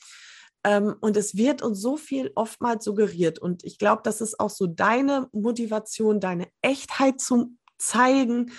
Ähm, 0.63 0.96
und 1.01 1.17
es 1.17 1.36
wird 1.36 1.62
uns 1.62 1.81
so 1.81 1.98
viel 1.98 2.31
oftmals 2.36 2.86
suggeriert. 2.86 3.39
Und 3.39 3.65
ich 3.65 3.77
glaube, 3.77 4.01
das 4.03 4.22
ist 4.22 4.39
auch 4.39 4.50
so 4.50 4.67
deine 4.67 5.27
Motivation, 5.34 6.22
deine 6.22 6.48
Echtheit 6.62 7.19
zu 7.19 7.57
zeigen, 7.77 8.51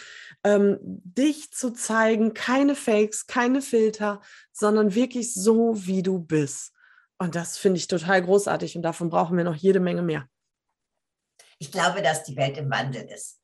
ähm, 0.45 0.79
dich 0.83 1.53
zu 1.53 1.73
zeigen, 1.73 2.35
keine 2.35 2.75
Fakes, 2.75 3.27
keine 3.27 3.63
Filter, 3.63 4.21
sondern 4.53 4.95
wirklich 4.95 5.35
so, 5.35 5.87
wie 5.87 6.03
du 6.03 6.19
bist. 6.19 6.73
Und 7.19 7.35
das 7.35 7.59
finde 7.59 7.79
ich 7.79 7.89
total 7.89 8.23
großartig 8.23 8.77
und 8.77 8.83
davon 8.83 9.11
brauchen 9.11 9.37
wir 9.37 9.45
noch 9.45 9.57
jede 9.57 9.81
Menge 9.81 10.03
mehr. 10.03 10.29
Ich 11.59 11.73
glaube, 11.73 12.03
dass 12.03 12.23
die 12.23 12.37
Welt 12.37 12.57
im 12.57 12.71
Wandel 12.71 13.03
ist. 13.03 13.38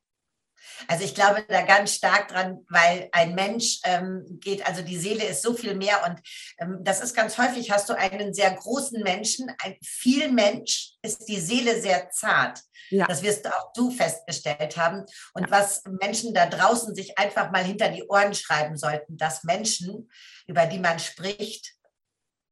Also 0.89 1.05
ich 1.05 1.15
glaube 1.15 1.45
da 1.49 1.63
ganz 1.63 1.95
stark 1.95 2.29
dran, 2.29 2.65
weil 2.69 3.09
ein 3.13 3.35
Mensch 3.35 3.81
ähm, 3.85 4.25
geht, 4.41 4.67
also 4.67 4.83
die 4.83 4.99
Seele 4.99 5.25
ist 5.25 5.43
so 5.43 5.55
viel 5.55 5.75
mehr 5.75 6.05
und 6.07 6.21
ähm, 6.59 6.79
das 6.83 7.01
ist 7.01 7.15
ganz 7.15 7.39
häufig, 7.39 7.71
hast 7.71 7.89
du 7.89 7.95
einen 7.95 8.35
sehr 8.35 8.53
großen 8.53 9.03
Menschen, 9.03 9.51
ein 9.63 9.77
viel 9.83 10.31
Mensch 10.31 10.93
ist 11.03 11.29
die 11.29 11.41
Seele 11.41 11.81
sehr 11.81 12.11
zart. 12.11 12.61
Ja. 12.91 13.07
Das 13.07 13.23
wirst 13.23 13.47
auch 13.47 13.73
du 13.75 13.91
festgestellt 13.91 14.77
haben. 14.77 15.05
Und 15.33 15.45
ja. 15.45 15.51
was 15.51 15.83
Menschen 16.01 16.35
da 16.35 16.47
draußen 16.47 16.95
sich 16.95 17.19
einfach 17.19 17.51
mal 17.51 17.65
hinter 17.65 17.89
die 17.89 18.05
Ohren 18.05 18.35
schreiben 18.35 18.77
sollten, 18.77 19.17
dass 19.17 19.45
Menschen, 19.45 20.11
über 20.47 20.67
die 20.67 20.79
man 20.79 20.99
spricht, 20.99 21.75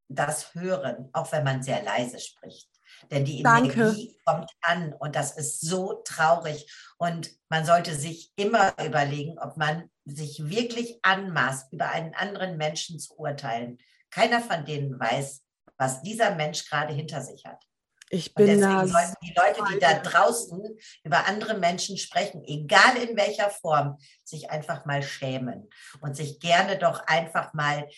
das 0.09 0.55
hören, 0.55 1.09
auch 1.13 1.31
wenn 1.33 1.45
man 1.45 1.63
sehr 1.63 1.83
leise 1.83 2.19
spricht. 2.19 2.69
Denn 3.11 3.25
die 3.25 3.43
Danke. 3.43 3.81
Energie 3.81 4.17
kommt 4.25 4.51
an 4.63 4.93
und 4.95 5.17
das 5.17 5.37
ist 5.37 5.61
so 5.61 6.03
traurig. 6.05 6.71
Und 6.99 7.31
man 7.49 7.65
sollte 7.65 7.95
sich 7.95 8.33
immer 8.37 8.75
überlegen, 8.85 9.39
ob 9.39 9.57
man 9.57 9.91
sich 10.05 10.49
wirklich 10.49 10.99
anmaßt, 11.03 11.73
über 11.73 11.91
einen 11.91 12.15
anderen 12.15 12.57
Menschen 12.57 12.99
zu 12.99 13.19
urteilen. 13.19 13.79
Keiner 14.11 14.41
von 14.41 14.65
denen 14.65 14.99
weiß, 14.99 15.43
was 15.77 16.03
dieser 16.03 16.35
Mensch 16.35 16.69
gerade 16.69 16.93
hinter 16.93 17.23
sich 17.23 17.45
hat. 17.45 17.63
Ich 18.15 18.35
bin 18.35 18.61
da. 18.61 18.87
Sollten 18.87 19.15
die 19.23 19.35
Leute, 19.35 19.63
die 19.73 19.79
da 19.79 19.95
draußen 19.95 20.63
über 21.03 21.27
andere 21.27 21.55
Menschen 21.55 21.97
sprechen, 21.97 22.45
egal 22.45 22.99
in 22.99 23.17
welcher 23.17 23.49
Form, 23.49 23.97
sich 24.23 24.51
einfach 24.51 24.85
mal 24.85 25.03
schämen 25.03 25.71
und 26.03 26.15
sich 26.15 26.39
gerne 26.39 26.77
doch 26.77 27.07
einfach 27.07 27.55
mal 27.55 27.89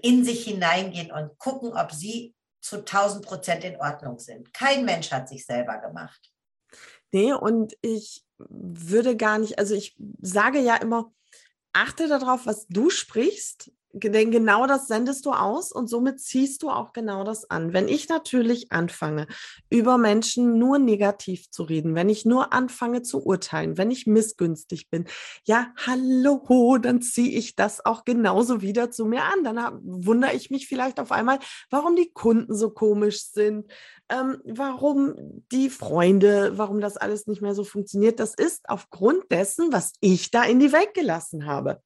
in 0.00 0.24
sich 0.24 0.44
hineingehen 0.44 1.12
und 1.12 1.36
gucken, 1.36 1.74
ob 1.74 1.92
sie 1.92 2.34
zu 2.60 2.78
1000 2.78 3.24
Prozent 3.24 3.64
in 3.64 3.76
Ordnung 3.76 4.18
sind. 4.18 4.52
Kein 4.52 4.84
Mensch 4.84 5.10
hat 5.10 5.28
sich 5.28 5.46
selber 5.46 5.78
gemacht. 5.78 6.32
Nee, 7.12 7.32
und 7.32 7.76
ich 7.80 8.24
würde 8.38 9.16
gar 9.16 9.38
nicht, 9.38 9.58
also 9.58 9.74
ich 9.74 9.96
sage 10.20 10.60
ja 10.60 10.76
immer, 10.76 11.12
achte 11.72 12.08
darauf, 12.08 12.46
was 12.46 12.66
du 12.68 12.90
sprichst, 12.90 13.72
denn 13.92 14.30
genau 14.30 14.66
das 14.66 14.86
sendest 14.86 15.24
du 15.24 15.32
aus 15.32 15.72
und 15.72 15.88
somit 15.88 16.20
ziehst 16.20 16.62
du 16.62 16.70
auch 16.70 16.92
genau 16.92 17.24
das 17.24 17.50
an. 17.50 17.72
Wenn 17.72 17.88
ich 17.88 18.08
natürlich 18.08 18.70
anfange, 18.70 19.26
über 19.70 19.96
Menschen 19.96 20.58
nur 20.58 20.78
negativ 20.78 21.50
zu 21.50 21.62
reden, 21.62 21.94
wenn 21.94 22.08
ich 22.08 22.24
nur 22.24 22.52
anfange 22.52 23.02
zu 23.02 23.24
urteilen, 23.24 23.78
wenn 23.78 23.90
ich 23.90 24.06
missgünstig 24.06 24.90
bin, 24.90 25.06
ja, 25.44 25.72
hallo, 25.86 26.78
dann 26.78 27.00
ziehe 27.00 27.30
ich 27.30 27.56
das 27.56 27.84
auch 27.84 28.04
genauso 28.04 28.60
wieder 28.60 28.90
zu 28.90 29.06
mir 29.06 29.24
an. 29.24 29.44
Dann 29.44 29.80
wundere 29.82 30.34
ich 30.34 30.50
mich 30.50 30.68
vielleicht 30.68 31.00
auf 31.00 31.10
einmal, 31.10 31.38
warum 31.70 31.96
die 31.96 32.10
Kunden 32.12 32.54
so 32.54 32.70
komisch 32.70 33.22
sind, 33.24 33.70
ähm, 34.10 34.40
warum 34.44 35.42
die 35.50 35.70
Freunde, 35.70 36.52
warum 36.56 36.80
das 36.80 36.96
alles 36.96 37.26
nicht 37.26 37.42
mehr 37.42 37.54
so 37.54 37.64
funktioniert. 37.64 38.20
Das 38.20 38.34
ist 38.34 38.68
aufgrund 38.68 39.30
dessen, 39.30 39.72
was 39.72 39.92
ich 40.00 40.30
da 40.30 40.44
in 40.44 40.60
die 40.60 40.72
Welt 40.72 40.94
gelassen 40.94 41.46
habe. 41.46 41.82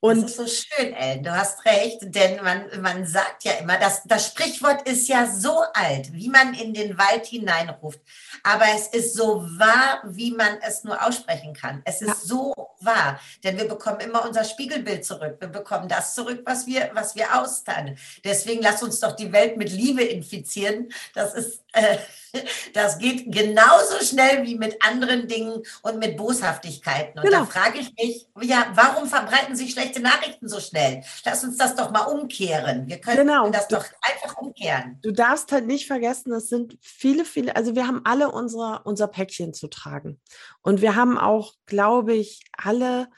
Und 0.00 0.22
das 0.22 0.32
ist 0.32 0.36
so 0.36 0.46
schön, 0.46 0.92
Ellen, 0.92 1.22
du 1.22 1.34
hast 1.34 1.64
recht, 1.64 1.98
denn 2.02 2.42
man, 2.42 2.64
man 2.80 3.06
sagt 3.06 3.44
ja 3.44 3.52
immer, 3.52 3.78
dass 3.78 4.02
das 4.04 4.26
Sprichwort 4.26 4.86
ist 4.86 5.08
ja 5.08 5.26
so 5.26 5.62
alt, 5.72 6.12
wie 6.12 6.28
man 6.28 6.52
in 6.54 6.74
den 6.74 6.98
Wald 6.98 7.26
hineinruft. 7.26 8.00
Aber 8.42 8.66
es 8.74 8.88
ist 8.88 9.14
so 9.14 9.42
wahr, 9.58 10.02
wie 10.04 10.32
man 10.32 10.58
es 10.60 10.84
nur 10.84 11.04
aussprechen 11.04 11.54
kann. 11.54 11.82
Es 11.84 12.02
ist 12.02 12.08
ja. 12.08 12.14
so 12.14 12.54
wahr, 12.80 13.18
denn 13.42 13.56
wir 13.56 13.66
bekommen 13.66 14.00
immer 14.00 14.24
unser 14.26 14.44
Spiegelbild 14.44 15.04
zurück. 15.04 15.36
Wir 15.40 15.48
bekommen 15.48 15.88
das 15.88 16.14
zurück, 16.14 16.42
was 16.44 16.66
wir, 16.66 16.90
was 16.92 17.16
wir 17.16 17.40
austeilen. 17.40 17.98
Deswegen 18.22 18.62
lass 18.62 18.82
uns 18.82 19.00
doch 19.00 19.16
die 19.16 19.32
Welt 19.32 19.56
mit 19.56 19.72
Liebe 19.72 20.02
infizieren. 20.04 20.92
Das 21.14 21.34
ist, 21.34 21.62
äh, 21.72 21.96
das 22.74 22.98
geht 22.98 23.32
genauso 23.32 24.04
schnell 24.04 24.44
wie 24.44 24.56
mit 24.56 24.76
anderen 24.86 25.26
Dingen 25.26 25.62
und 25.82 25.98
mit 25.98 26.16
Boshaftigkeiten. 26.18 27.18
Und 27.18 27.24
genau. 27.24 27.40
da 27.40 27.46
frage 27.46 27.78
ich 27.78 27.92
mich, 27.94 28.26
ja, 28.42 28.70
warum 28.74 29.08
verbreiten 29.08 29.56
sich 29.56 29.72
schlechte 29.72 29.85
Nachrichten 30.00 30.48
so 30.48 30.60
schnell? 30.60 31.02
Lass 31.24 31.44
uns 31.44 31.56
das 31.56 31.74
doch 31.74 31.90
mal 31.90 32.04
umkehren. 32.04 32.86
Wir 32.86 33.00
können 33.00 33.26
genau. 33.26 33.48
das 33.50 33.68
doch 33.68 33.84
einfach 34.02 34.36
umkehren. 34.38 34.98
Du 35.02 35.12
darfst 35.12 35.52
halt 35.52 35.66
nicht 35.66 35.86
vergessen, 35.86 36.32
es 36.32 36.48
sind 36.48 36.78
viele, 36.80 37.24
viele, 37.24 37.56
also 37.56 37.74
wir 37.74 37.86
haben 37.86 38.02
alle 38.04 38.30
unsere, 38.30 38.82
unser 38.84 39.08
Päckchen 39.08 39.54
zu 39.54 39.68
tragen. 39.68 40.20
Und 40.62 40.80
wir 40.80 40.96
haben 40.96 41.18
auch, 41.18 41.54
glaube 41.66 42.14
ich, 42.14 42.44
alle 42.52 43.08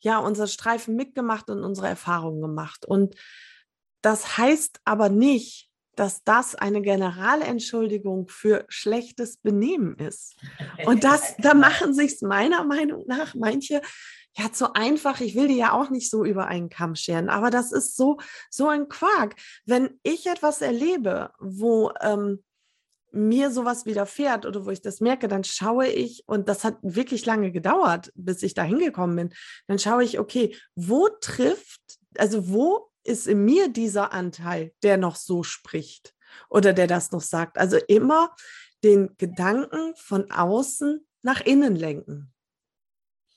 ja 0.00 0.18
unser 0.18 0.46
Streifen 0.46 0.96
mitgemacht 0.96 1.50
und 1.50 1.64
unsere 1.64 1.88
Erfahrungen 1.88 2.42
gemacht. 2.42 2.84
Und 2.86 3.16
das 4.02 4.36
heißt 4.36 4.80
aber 4.84 5.08
nicht, 5.08 5.70
dass 5.96 6.24
das 6.24 6.54
eine 6.54 6.82
Generalentschuldigung 6.82 8.28
für 8.28 8.64
schlechtes 8.68 9.38
Benehmen 9.38 9.96
ist. 9.96 10.36
Und 10.86 11.04
das, 11.04 11.36
da 11.38 11.54
machen 11.54 11.94
sich 11.94 12.20
meiner 12.20 12.64
Meinung 12.64 13.04
nach 13.06 13.34
manche 13.34 13.80
ja 14.36 14.52
zu 14.52 14.74
einfach. 14.74 15.20
Ich 15.20 15.34
will 15.34 15.48
die 15.48 15.56
ja 15.56 15.72
auch 15.72 15.90
nicht 15.90 16.10
so 16.10 16.24
über 16.24 16.46
einen 16.46 16.68
Kamm 16.68 16.94
scheren, 16.96 17.28
aber 17.28 17.50
das 17.50 17.72
ist 17.72 17.96
so, 17.96 18.18
so 18.50 18.68
ein 18.68 18.88
Quark. 18.88 19.36
Wenn 19.64 19.98
ich 20.02 20.26
etwas 20.26 20.60
erlebe, 20.60 21.32
wo 21.38 21.92
ähm, 22.00 22.42
mir 23.12 23.50
sowas 23.50 23.86
widerfährt 23.86 24.44
oder 24.44 24.66
wo 24.66 24.70
ich 24.70 24.82
das 24.82 25.00
merke, 25.00 25.28
dann 25.28 25.44
schaue 25.44 25.86
ich, 25.86 26.24
und 26.26 26.48
das 26.48 26.64
hat 26.64 26.78
wirklich 26.82 27.26
lange 27.26 27.52
gedauert, 27.52 28.10
bis 28.14 28.42
ich 28.42 28.54
da 28.54 28.62
hingekommen 28.62 29.16
bin, 29.16 29.34
dann 29.68 29.78
schaue 29.78 30.04
ich, 30.04 30.18
okay, 30.18 30.56
wo 30.74 31.08
trifft, 31.20 31.80
also 32.18 32.48
wo 32.48 32.90
ist 33.04 33.26
in 33.26 33.44
mir 33.44 33.68
dieser 33.68 34.12
Anteil, 34.12 34.72
der 34.82 34.96
noch 34.96 35.16
so 35.16 35.42
spricht 35.42 36.14
oder 36.50 36.72
der 36.72 36.86
das 36.86 37.12
noch 37.12 37.20
sagt. 37.20 37.58
Also 37.58 37.76
immer 37.86 38.34
den 38.82 39.16
Gedanken 39.16 39.94
von 39.96 40.30
außen 40.30 41.06
nach 41.22 41.40
innen 41.40 41.76
lenken. 41.76 42.33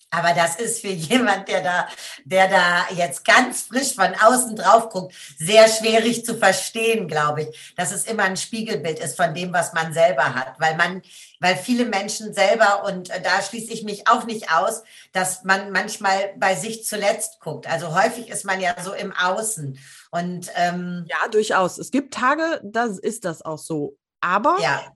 Aber 0.09 0.33
das 0.33 0.55
ist 0.55 0.79
für 0.79 0.87
jemand, 0.87 1.49
der 1.49 1.61
da, 1.61 1.87
der 2.23 2.47
da 2.47 2.87
jetzt 2.95 3.25
ganz 3.25 3.63
frisch 3.63 3.93
von 3.93 4.15
außen 4.15 4.55
drauf 4.55 4.89
guckt, 4.89 5.13
sehr 5.37 5.67
schwierig 5.67 6.23
zu 6.23 6.37
verstehen, 6.37 7.09
glaube 7.09 7.43
ich, 7.43 7.73
dass 7.75 7.91
es 7.91 8.05
immer 8.05 8.23
ein 8.23 8.37
Spiegelbild 8.37 8.99
ist 8.99 9.17
von 9.17 9.33
dem, 9.33 9.51
was 9.51 9.73
man 9.73 9.91
selber 9.91 10.33
hat, 10.33 10.59
weil 10.59 10.77
man, 10.77 11.01
weil 11.41 11.57
viele 11.57 11.85
Menschen 11.85 12.33
selber 12.33 12.85
und 12.85 13.09
äh, 13.09 13.21
da 13.21 13.41
schließe 13.41 13.73
ich 13.73 13.83
mich 13.83 14.07
auch 14.07 14.23
nicht 14.25 14.49
aus, 14.49 14.83
dass 15.11 15.43
man 15.43 15.71
manchmal 15.71 16.33
bei 16.37 16.55
sich 16.55 16.85
zuletzt 16.85 17.41
guckt. 17.41 17.69
Also 17.69 17.93
häufig 17.93 18.29
ist 18.29 18.45
man 18.45 18.61
ja 18.61 18.75
so 18.81 18.93
im 18.93 19.13
Außen 19.13 19.77
und 20.11 20.49
ähm, 20.55 21.05
ja, 21.09 21.27
durchaus. 21.27 21.77
Es 21.77 21.91
gibt 21.91 22.13
Tage, 22.13 22.61
da 22.63 22.85
ist 22.85 23.25
das 23.25 23.41
auch 23.41 23.59
so, 23.59 23.97
aber 24.21 24.57
ja. 24.61 24.95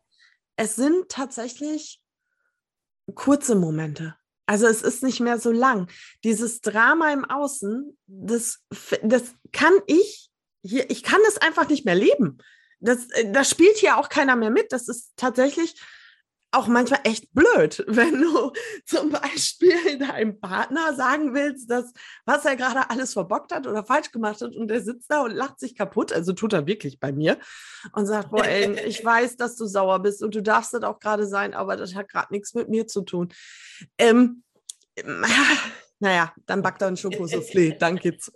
es 0.56 0.78
sind 0.78 1.10
tatsächlich 1.10 2.02
kurze 3.14 3.56
Momente. 3.56 4.16
Also 4.52 4.68
es 4.68 4.82
ist 4.82 5.02
nicht 5.02 5.22
mehr 5.22 5.40
so 5.40 5.50
lang. 5.50 5.90
Dieses 6.26 6.60
Drama 6.60 7.14
im 7.14 7.24
Außen, 7.24 7.98
das, 8.06 8.60
das 9.02 9.24
kann 9.54 9.72
ich 9.88 10.30
hier, 10.62 10.90
ich 10.90 11.04
kann 11.04 11.22
es 11.26 11.38
einfach 11.38 11.70
nicht 11.70 11.86
mehr 11.86 11.96
leben. 11.96 12.38
das, 12.82 13.10
äh, 13.12 13.32
das 13.32 13.50
spielt 13.50 13.78
hier 13.78 13.96
auch 13.96 14.10
keiner 14.10 14.36
mehr 14.36 14.50
mit. 14.50 14.74
Das 14.74 14.90
ist 14.90 15.14
tatsächlich 15.16 15.82
auch 16.52 16.68
manchmal 16.68 17.00
echt 17.06 17.34
blöd, 17.34 17.84
wenn 17.88 18.22
du 18.22 18.52
zum 18.86 19.10
Beispiel 19.10 19.98
deinem 20.00 20.40
Partner 20.40 20.94
sagen 20.96 21.34
willst, 21.34 21.70
dass 21.70 21.94
was 22.26 22.46
er 22.46 22.56
gerade 22.56 22.90
alles 22.90 23.14
verbockt 23.14 23.54
hat 23.54 23.68
oder 23.68 23.84
falsch 23.84 24.12
gemacht 24.12 24.42
hat 24.42 24.56
und 24.56 24.68
der 24.68 24.82
sitzt 24.82 25.10
da 25.10 25.22
und 25.22 25.32
lacht 25.32 25.60
sich 25.60 25.76
kaputt, 25.76 26.12
also 26.12 26.34
tut 26.34 26.54
er 26.54 26.68
wirklich 26.68 27.00
bei 27.00 27.12
mir 27.12 27.40
und 27.94 28.06
sagt, 28.06 28.32
boah, 28.32 28.46
ey, 28.46 28.80
ich 28.86 29.04
weiß, 29.04 29.38
dass 29.38 29.56
du 29.56 29.66
sauer 29.66 30.00
bist 30.00 30.22
und 30.22 30.36
du 30.36 30.44
darfst 30.44 30.74
das 30.74 30.84
auch 30.84 31.00
gerade 31.00 31.26
sein, 31.26 31.54
aber 31.54 31.78
das 31.78 31.96
hat 31.96 32.10
gerade 32.10 32.34
nichts 32.34 32.54
mit 32.54 32.70
mir 32.70 32.88
zu 32.88 33.02
tun. 33.02 33.30
Ähm, 33.98 34.44
naja, 36.00 36.34
dann 36.46 36.62
backt 36.62 36.82
er 36.82 36.90
ein 36.90 36.98
Schokosoufflé, 36.98 37.78
dann 37.78 37.96
geht's. 37.96 38.32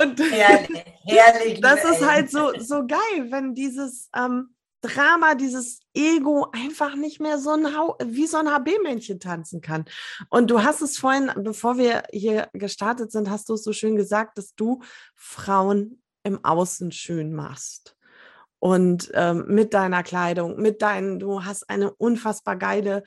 Und 0.00 0.18
herrlich, 0.18 0.84
herrlich, 1.04 1.60
das 1.60 1.84
ist 1.84 2.06
halt 2.06 2.30
so, 2.30 2.52
so 2.58 2.86
geil, 2.86 3.30
wenn 3.30 3.54
dieses 3.54 4.08
ähm, 4.16 4.55
Drama, 4.86 5.34
dieses 5.34 5.80
Ego 5.94 6.48
einfach 6.52 6.94
nicht 6.94 7.20
mehr 7.20 7.38
so 7.38 7.50
ein 7.50 7.76
Hau 7.76 7.96
wie 8.04 8.26
so 8.26 8.36
ein 8.36 8.48
HB-Männchen 8.48 9.20
tanzen 9.20 9.60
kann. 9.60 9.84
Und 10.30 10.50
du 10.50 10.62
hast 10.62 10.80
es 10.80 10.98
vorhin, 10.98 11.30
bevor 11.36 11.78
wir 11.78 12.04
hier 12.12 12.48
gestartet 12.52 13.12
sind, 13.12 13.30
hast 13.30 13.48
du 13.48 13.54
es 13.54 13.64
so 13.64 13.72
schön 13.72 13.96
gesagt, 13.96 14.38
dass 14.38 14.54
du 14.54 14.82
Frauen 15.14 16.02
im 16.22 16.44
Außen 16.44 16.92
schön 16.92 17.34
machst. 17.34 17.96
Und 18.58 19.10
ähm, 19.14 19.44
mit 19.48 19.74
deiner 19.74 20.02
Kleidung, 20.02 20.56
mit 20.56 20.82
deinen, 20.82 21.18
du 21.18 21.44
hast 21.44 21.68
eine 21.68 21.92
unfassbar 21.92 22.56
geile 22.56 23.02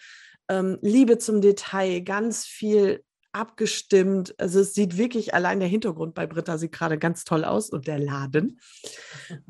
ähm, 0.48 0.78
Liebe 0.82 1.18
zum 1.18 1.42
Detail, 1.42 2.02
ganz 2.02 2.46
viel 2.46 3.04
abgestimmt. 3.40 4.36
Also 4.38 4.60
es 4.60 4.74
sieht 4.74 4.98
wirklich 4.98 5.34
allein 5.34 5.60
der 5.60 5.70
Hintergrund 5.70 6.14
bei 6.14 6.28
Britta 6.28 6.58
sieht 6.58 6.74
gerade 6.74 6.98
ganz 6.98 7.24
toll 7.24 7.46
aus 7.46 7.70
und 7.70 7.88
der 7.88 8.00
Laden. 8.00 8.60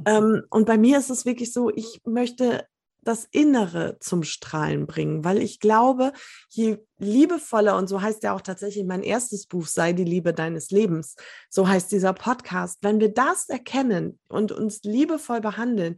ähm, 0.06 0.44
und 0.50 0.66
bei 0.66 0.78
mir 0.78 1.00
ist 1.00 1.10
es 1.10 1.26
wirklich 1.26 1.52
so, 1.52 1.72
ich 1.74 2.02
möchte 2.06 2.66
das 3.02 3.28
Innere 3.32 3.98
zum 4.00 4.24
Strahlen 4.24 4.86
bringen, 4.86 5.24
weil 5.24 5.40
ich 5.40 5.60
glaube, 5.60 6.12
je 6.50 6.78
liebevoller, 6.98 7.78
und 7.78 7.88
so 7.88 8.02
heißt 8.02 8.24
ja 8.24 8.36
auch 8.36 8.42
tatsächlich 8.42 8.86
mein 8.86 9.04
erstes 9.04 9.48
Buch, 9.48 9.66
sei 9.68 9.94
die 9.94 10.04
Liebe 10.04 10.34
deines 10.34 10.70
Lebens, 10.70 11.16
so 11.50 11.68
heißt 11.68 11.92
dieser 11.92 12.14
Podcast, 12.14 12.78
wenn 12.82 13.00
wir 13.00 13.14
das 13.14 13.50
erkennen 13.50 14.20
und 14.28 14.52
uns 14.52 14.84
liebevoll 14.84 15.42
behandeln, 15.42 15.96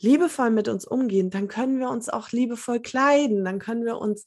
liebevoll 0.00 0.50
mit 0.50 0.68
uns 0.68 0.86
umgehen, 0.86 1.30
dann 1.30 1.48
können 1.48 1.78
wir 1.78 1.90
uns 1.90 2.08
auch 2.08 2.30
liebevoll 2.30 2.80
kleiden, 2.80 3.44
dann 3.44 3.58
können 3.58 3.84
wir 3.84 3.98
uns 3.98 4.24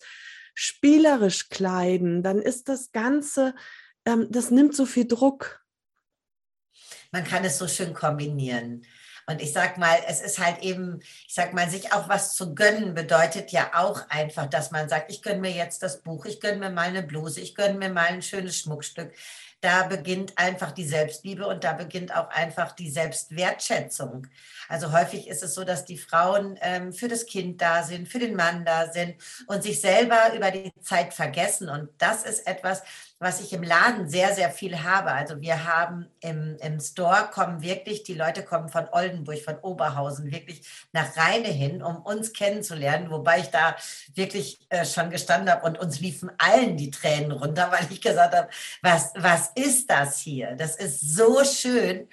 spielerisch 0.53 1.49
kleiden, 1.49 2.23
dann 2.23 2.41
ist 2.41 2.69
das 2.69 2.91
Ganze, 2.91 3.55
ähm, 4.05 4.27
das 4.29 4.51
nimmt 4.51 4.75
so 4.75 4.85
viel 4.85 5.07
Druck. 5.07 5.63
Man 7.11 7.23
kann 7.23 7.43
es 7.43 7.57
so 7.57 7.67
schön 7.67 7.93
kombinieren. 7.93 8.85
Und 9.27 9.41
ich 9.41 9.53
sag 9.53 9.77
mal, 9.77 9.97
es 10.07 10.19
ist 10.21 10.39
halt 10.39 10.59
eben, 10.63 10.99
ich 11.27 11.33
sag 11.33 11.53
mal, 11.53 11.69
sich 11.69 11.93
auch 11.93 12.09
was 12.09 12.35
zu 12.35 12.55
gönnen 12.55 12.93
bedeutet 12.93 13.51
ja 13.51 13.71
auch 13.75 14.09
einfach, 14.09 14.47
dass 14.47 14.71
man 14.71 14.89
sagt, 14.89 15.11
ich 15.11 15.21
gönne 15.21 15.39
mir 15.39 15.51
jetzt 15.51 15.83
das 15.83 16.01
Buch, 16.01 16.25
ich 16.25 16.39
gönne 16.39 16.57
mir 16.57 16.69
mal 16.69 16.87
eine 16.87 17.03
Bluse, 17.03 17.39
ich 17.39 17.55
gönne 17.55 17.77
mir 17.77 17.89
mal 17.89 18.07
ein 18.07 18.21
schönes 18.21 18.57
Schmuckstück. 18.57 19.13
Da 19.61 19.83
beginnt 19.83 20.37
einfach 20.37 20.71
die 20.71 20.87
Selbstliebe 20.87 21.47
und 21.47 21.63
da 21.63 21.73
beginnt 21.73 22.15
auch 22.15 22.29
einfach 22.29 22.71
die 22.71 22.89
Selbstwertschätzung. 22.89 24.27
Also 24.67 24.91
häufig 24.91 25.27
ist 25.27 25.43
es 25.43 25.53
so, 25.53 25.63
dass 25.63 25.85
die 25.85 25.99
Frauen 25.99 26.57
ähm, 26.61 26.93
für 26.93 27.07
das 27.07 27.27
Kind 27.27 27.61
da 27.61 27.83
sind, 27.83 28.07
für 28.07 28.19
den 28.19 28.35
Mann 28.35 28.65
da 28.65 28.91
sind 28.91 29.15
und 29.47 29.61
sich 29.61 29.79
selber 29.79 30.33
über 30.35 30.49
die 30.49 30.71
Zeit 30.81 31.13
vergessen. 31.13 31.69
Und 31.69 31.89
das 31.99 32.23
ist 32.23 32.47
etwas, 32.47 32.81
was 33.21 33.39
ich 33.39 33.53
im 33.53 33.61
Laden 33.61 34.09
sehr, 34.09 34.33
sehr 34.33 34.49
viel 34.49 34.81
habe. 34.81 35.11
Also 35.11 35.39
wir 35.41 35.65
haben 35.65 36.07
im, 36.21 36.57
im 36.59 36.79
Store 36.79 37.29
kommen 37.31 37.61
wirklich, 37.61 38.01
die 38.01 38.15
Leute 38.15 38.43
kommen 38.43 38.67
von 38.67 38.87
Oldenburg, 38.91 39.37
von 39.43 39.59
Oberhausen, 39.59 40.31
wirklich 40.31 40.63
nach 40.91 41.15
Rheine 41.15 41.49
hin, 41.49 41.83
um 41.83 41.97
uns 41.97 42.33
kennenzulernen, 42.33 43.11
wobei 43.11 43.41
ich 43.41 43.49
da 43.49 43.75
wirklich 44.15 44.59
äh, 44.69 44.85
schon 44.85 45.11
gestanden 45.11 45.51
habe 45.51 45.67
und 45.67 45.77
uns 45.77 45.99
liefen 45.99 46.31
allen 46.39 46.77
die 46.77 46.89
Tränen 46.89 47.31
runter, 47.31 47.71
weil 47.71 47.85
ich 47.91 48.01
gesagt 48.01 48.35
habe, 48.35 48.49
was, 48.81 49.11
was 49.15 49.51
ist 49.53 49.91
das 49.91 50.17
hier? 50.17 50.55
Das 50.55 50.75
ist 50.75 51.15
so 51.15 51.43
schön. 51.43 52.09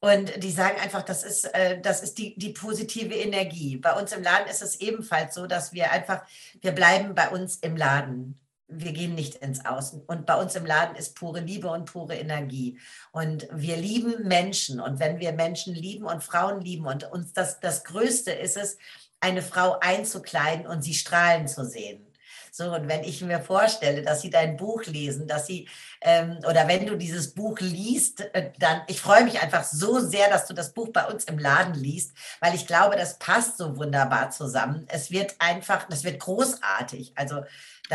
Und 0.00 0.42
die 0.42 0.50
sagen 0.50 0.78
einfach, 0.82 1.02
das 1.02 1.22
ist, 1.22 1.44
äh, 1.54 1.80
das 1.80 2.02
ist 2.02 2.18
die, 2.18 2.36
die 2.36 2.50
positive 2.50 3.14
Energie. 3.14 3.78
Bei 3.78 3.94
uns 3.94 4.12
im 4.12 4.22
Laden 4.22 4.48
ist 4.48 4.60
es 4.60 4.80
ebenfalls 4.80 5.34
so, 5.34 5.46
dass 5.46 5.72
wir 5.72 5.92
einfach, 5.92 6.24
wir 6.60 6.72
bleiben 6.72 7.14
bei 7.14 7.30
uns 7.30 7.56
im 7.56 7.74
Laden 7.74 8.38
wir 8.74 8.92
gehen 8.92 9.14
nicht 9.14 9.36
ins 9.36 9.64
Außen. 9.64 10.02
Und 10.06 10.26
bei 10.26 10.34
uns 10.34 10.54
im 10.54 10.66
Laden 10.66 10.96
ist 10.96 11.16
pure 11.16 11.40
Liebe 11.40 11.68
und 11.68 11.86
pure 11.86 12.16
Energie. 12.16 12.78
Und 13.12 13.48
wir 13.52 13.76
lieben 13.76 14.26
Menschen. 14.26 14.80
Und 14.80 15.00
wenn 15.00 15.20
wir 15.20 15.32
Menschen 15.32 15.74
lieben 15.74 16.06
und 16.06 16.22
Frauen 16.22 16.60
lieben 16.60 16.86
und 16.86 17.10
uns 17.10 17.32
das, 17.32 17.60
das 17.60 17.84
Größte 17.84 18.32
ist 18.32 18.56
es, 18.56 18.78
eine 19.20 19.42
Frau 19.42 19.78
einzukleiden 19.80 20.66
und 20.66 20.82
sie 20.82 20.94
strahlen 20.94 21.46
zu 21.46 21.64
sehen. 21.64 22.06
So, 22.54 22.74
und 22.74 22.86
wenn 22.86 23.02
ich 23.02 23.22
mir 23.22 23.40
vorstelle, 23.40 24.02
dass 24.02 24.20
sie 24.20 24.28
dein 24.28 24.58
Buch 24.58 24.84
lesen, 24.84 25.26
dass 25.26 25.46
sie, 25.46 25.70
ähm, 26.02 26.38
oder 26.46 26.68
wenn 26.68 26.84
du 26.84 26.96
dieses 26.96 27.32
Buch 27.32 27.58
liest, 27.60 28.20
äh, 28.34 28.52
dann, 28.58 28.82
ich 28.88 29.00
freue 29.00 29.24
mich 29.24 29.40
einfach 29.40 29.64
so 29.64 30.00
sehr, 30.00 30.28
dass 30.28 30.46
du 30.46 30.52
das 30.52 30.74
Buch 30.74 30.90
bei 30.92 31.06
uns 31.06 31.24
im 31.24 31.38
Laden 31.38 31.72
liest, 31.72 32.12
weil 32.40 32.54
ich 32.54 32.66
glaube, 32.66 32.96
das 32.96 33.18
passt 33.18 33.56
so 33.56 33.78
wunderbar 33.78 34.32
zusammen. 34.32 34.84
Es 34.88 35.10
wird 35.10 35.34
einfach, 35.38 35.88
das 35.88 36.04
wird 36.04 36.20
großartig. 36.20 37.12
Also, 37.14 37.42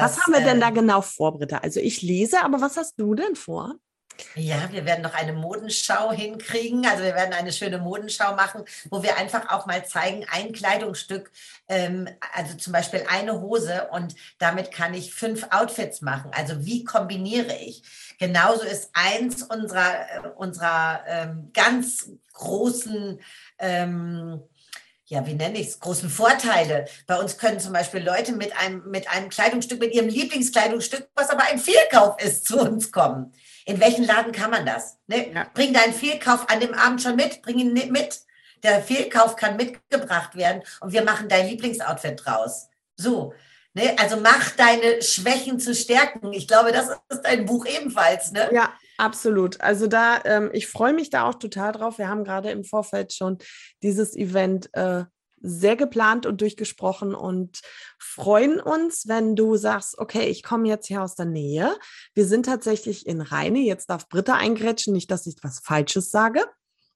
das, 0.01 0.17
was 0.17 0.23
haben 0.23 0.33
wir 0.33 0.41
denn 0.41 0.59
da 0.59 0.69
äh, 0.69 0.73
genau 0.73 1.01
vor, 1.01 1.37
Britta? 1.37 1.57
Also 1.57 1.79
ich 1.79 2.01
lese, 2.01 2.43
aber 2.43 2.61
was 2.61 2.77
hast 2.77 2.99
du 2.99 3.15
denn 3.15 3.35
vor? 3.35 3.75
Ja, 4.35 4.71
wir 4.71 4.85
werden 4.85 5.01
noch 5.01 5.13
eine 5.13 5.33
Modenschau 5.33 6.11
hinkriegen. 6.11 6.85
Also 6.85 7.03
wir 7.03 7.15
werden 7.15 7.33
eine 7.33 7.51
schöne 7.51 7.77
Modenschau 7.77 8.35
machen, 8.35 8.63
wo 8.89 9.03
wir 9.03 9.17
einfach 9.17 9.49
auch 9.49 9.65
mal 9.65 9.85
zeigen, 9.85 10.25
ein 10.31 10.51
Kleidungsstück, 10.51 11.31
ähm, 11.67 12.07
also 12.33 12.55
zum 12.57 12.73
Beispiel 12.73 13.05
eine 13.09 13.41
Hose 13.41 13.89
und 13.91 14.15
damit 14.39 14.71
kann 14.71 14.93
ich 14.93 15.13
fünf 15.13 15.47
Outfits 15.51 16.01
machen. 16.01 16.31
Also 16.33 16.65
wie 16.65 16.83
kombiniere 16.83 17.55
ich? 17.55 17.83
Genauso 18.19 18.63
ist 18.63 18.89
eins 18.93 19.43
unserer, 19.43 19.93
äh, 19.93 20.27
unserer 20.35 21.01
ähm, 21.07 21.51
ganz 21.53 22.09
großen 22.33 23.19
ähm, 23.59 24.41
ja, 25.07 25.25
wie 25.25 25.33
nenne 25.33 25.57
ich 25.57 25.67
es, 25.67 25.79
großen 25.79 26.09
Vorteile. 26.09 26.85
Bei 27.05 27.17
uns 27.17 27.37
können 27.37 27.59
zum 27.59 27.73
Beispiel 27.73 28.03
Leute 28.03 28.33
mit 28.33 28.55
einem, 28.57 28.83
mit 28.89 29.09
einem 29.09 29.29
Kleidungsstück, 29.29 29.79
mit 29.79 29.93
ihrem 29.93 30.09
Lieblingskleidungsstück, 30.09 31.09
was 31.15 31.29
aber 31.29 31.43
ein 31.43 31.59
Fehlkauf 31.59 32.21
ist, 32.21 32.45
zu 32.47 32.59
uns 32.59 32.91
kommen. 32.91 33.33
In 33.65 33.79
welchen 33.79 34.05
Laden 34.05 34.31
kann 34.31 34.51
man 34.51 34.65
das? 34.65 34.97
Ne? 35.07 35.33
Ja. 35.33 35.47
Bring 35.53 35.73
deinen 35.73 35.93
Fehlkauf 35.93 36.49
an 36.49 36.59
dem 36.59 36.73
Abend 36.73 37.01
schon 37.01 37.15
mit, 37.15 37.41
bring 37.41 37.59
ihn 37.59 37.73
mit. 37.73 38.21
Der 38.63 38.81
Fehlkauf 38.81 39.35
kann 39.35 39.55
mitgebracht 39.55 40.35
werden 40.35 40.63
und 40.81 40.91
wir 40.91 41.03
machen 41.03 41.29
dein 41.29 41.47
Lieblingsoutfit 41.47 42.25
draus. 42.25 42.67
So. 42.95 43.33
Ne? 43.77 43.95
Also 43.99 44.17
mach 44.17 44.51
deine 44.55 45.03
Schwächen 45.03 45.59
zu 45.59 45.75
stärken. 45.75 46.33
Ich 46.33 46.47
glaube, 46.47 46.71
das 46.71 46.89
ist 47.09 47.21
dein 47.21 47.45
Buch 47.45 47.65
ebenfalls. 47.65 48.31
Ne? 48.31 48.49
Ja, 48.51 48.73
Absolut. 48.97 49.61
Also 49.61 49.85
da, 49.85 50.19
ähm, 50.25 50.49
ich 50.53 50.65
freue 50.65 50.91
mich 50.91 51.11
da 51.11 51.29
auch 51.29 51.35
total 51.35 51.71
drauf. 51.71 51.99
Wir 51.99 52.09
haben 52.09 52.23
gerade 52.23 52.49
im 52.49 52.63
Vorfeld 52.63 53.13
schon 53.13 53.37
dieses 53.83 54.15
Event 54.15 54.73
äh, 54.73 55.03
sehr 55.39 55.75
geplant 55.75 56.25
und 56.25 56.41
durchgesprochen 56.41 57.13
und 57.13 57.61
freuen 57.99 58.59
uns, 58.59 59.07
wenn 59.07 59.35
du 59.35 59.55
sagst, 59.55 59.99
okay, 59.99 60.23
ich 60.23 60.41
komme 60.41 60.67
jetzt 60.67 60.87
hier 60.87 61.03
aus 61.03 61.13
der 61.13 61.27
Nähe. 61.27 61.77
Wir 62.15 62.25
sind 62.25 62.47
tatsächlich 62.47 63.05
in 63.05 63.21
Rheine. 63.21 63.59
Jetzt 63.59 63.91
darf 63.91 64.09
Britta 64.09 64.33
eingrätschen, 64.33 64.93
nicht, 64.93 65.11
dass 65.11 65.27
ich 65.27 65.35
was 65.43 65.59
Falsches 65.59 66.09
sage. 66.09 66.43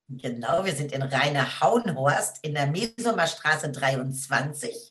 Genau, 0.10 0.66
wir 0.66 0.74
sind 0.74 0.92
in 0.92 1.04
Rheine-Hauenhorst 1.04 2.40
in 2.42 2.56
der 2.56 2.66
Mesumer 2.66 3.28
Straße 3.28 3.70
23. 3.70 4.91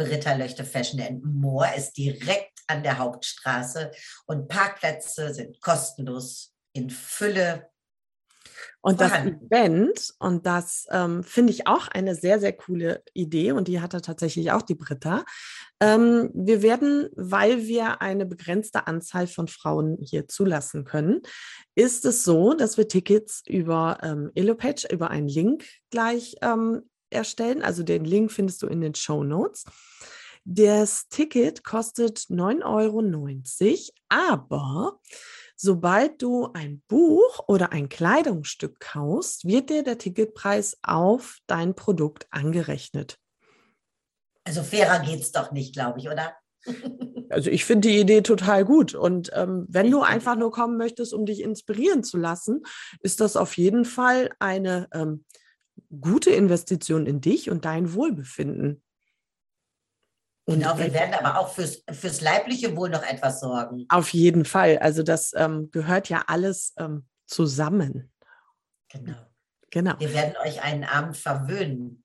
Britta 0.00 0.32
Löchte 0.32 0.64
Fashion 0.64 1.00
and 1.00 1.22
More 1.24 1.68
ist 1.76 1.92
direkt 1.92 2.60
an 2.66 2.82
der 2.82 2.98
Hauptstraße 2.98 3.90
und 4.26 4.48
Parkplätze 4.48 5.34
sind 5.34 5.60
kostenlos 5.60 6.54
in 6.72 6.88
Fülle. 6.88 7.68
Und 8.80 8.96
vorhanden. 8.96 9.46
das 9.50 9.58
Event, 9.58 10.14
und 10.18 10.46
das 10.46 10.86
ähm, 10.90 11.22
finde 11.22 11.52
ich 11.52 11.66
auch 11.66 11.88
eine 11.88 12.14
sehr, 12.14 12.40
sehr 12.40 12.54
coole 12.54 13.02
Idee, 13.12 13.52
und 13.52 13.68
die 13.68 13.80
hatte 13.80 14.00
tatsächlich 14.00 14.52
auch 14.52 14.62
die 14.62 14.74
Britta. 14.74 15.24
Ähm, 15.80 16.30
wir 16.32 16.62
werden, 16.62 17.10
weil 17.14 17.66
wir 17.66 18.00
eine 18.00 18.24
begrenzte 18.24 18.86
Anzahl 18.86 19.26
von 19.26 19.48
Frauen 19.48 19.98
hier 20.00 20.28
zulassen 20.28 20.84
können, 20.84 21.20
ist 21.74 22.06
es 22.06 22.24
so, 22.24 22.54
dass 22.54 22.78
wir 22.78 22.88
Tickets 22.88 23.42
über 23.46 23.98
ähm, 24.02 24.30
Elopage, 24.34 24.88
über 24.90 25.10
einen 25.10 25.28
Link 25.28 25.66
gleich 25.90 26.36
ähm, 26.40 26.89
erstellen. 27.10 27.62
Also 27.62 27.82
den 27.82 28.04
Link 28.04 28.32
findest 28.32 28.62
du 28.62 28.66
in 28.66 28.80
den 28.80 28.94
Show 28.94 29.24
Notes. 29.24 29.64
Das 30.44 31.08
Ticket 31.08 31.64
kostet 31.64 32.18
9,90 32.30 32.62
Euro, 32.64 33.02
aber 34.08 34.98
sobald 35.54 36.22
du 36.22 36.50
ein 36.54 36.82
Buch 36.88 37.44
oder 37.46 37.72
ein 37.72 37.88
Kleidungsstück 37.88 38.80
kaufst, 38.80 39.46
wird 39.46 39.68
dir 39.68 39.82
der 39.82 39.98
Ticketpreis 39.98 40.78
auf 40.82 41.38
dein 41.46 41.74
Produkt 41.74 42.26
angerechnet. 42.30 43.18
Also 44.44 44.62
fairer 44.62 45.00
geht 45.00 45.20
es 45.20 45.32
doch 45.32 45.52
nicht, 45.52 45.74
glaube 45.74 45.98
ich, 45.98 46.08
oder? 46.08 46.34
Also 47.30 47.48
ich 47.48 47.64
finde 47.64 47.86
die 47.86 48.00
Idee 48.00 48.22
total 48.22 48.64
gut. 48.64 48.92
Und 48.96 49.30
ähm, 49.34 49.64
wenn 49.68 49.88
du 49.88 50.02
einfach 50.02 50.34
nur 50.34 50.50
kommen 50.50 50.76
möchtest, 50.76 51.14
um 51.14 51.26
dich 51.26 51.42
inspirieren 51.42 52.02
zu 52.02 52.18
lassen, 52.18 52.64
ist 53.02 53.20
das 53.20 53.36
auf 53.36 53.56
jeden 53.56 53.84
Fall 53.84 54.30
eine 54.40 54.88
ähm, 54.92 55.24
gute 55.98 56.30
Investition 56.30 57.06
in 57.06 57.20
dich 57.20 57.50
und 57.50 57.64
dein 57.64 57.94
Wohlbefinden. 57.94 58.82
Und 60.46 60.60
genau, 60.60 60.78
wir 60.78 60.92
werden 60.92 61.14
aber 61.14 61.38
auch 61.38 61.52
fürs, 61.52 61.84
fürs 61.90 62.20
leibliche 62.20 62.76
Wohl 62.76 62.90
noch 62.90 63.02
etwas 63.02 63.40
sorgen. 63.40 63.86
Auf 63.88 64.12
jeden 64.12 64.44
Fall. 64.44 64.78
Also 64.78 65.02
das 65.02 65.32
ähm, 65.36 65.70
gehört 65.70 66.08
ja 66.08 66.24
alles 66.26 66.74
ähm, 66.78 67.06
zusammen. 67.26 68.10
Genau. 68.88 69.16
genau. 69.70 69.94
Wir 70.00 70.12
werden 70.12 70.34
euch 70.44 70.62
einen 70.62 70.84
Abend 70.84 71.16
verwöhnen. 71.16 72.04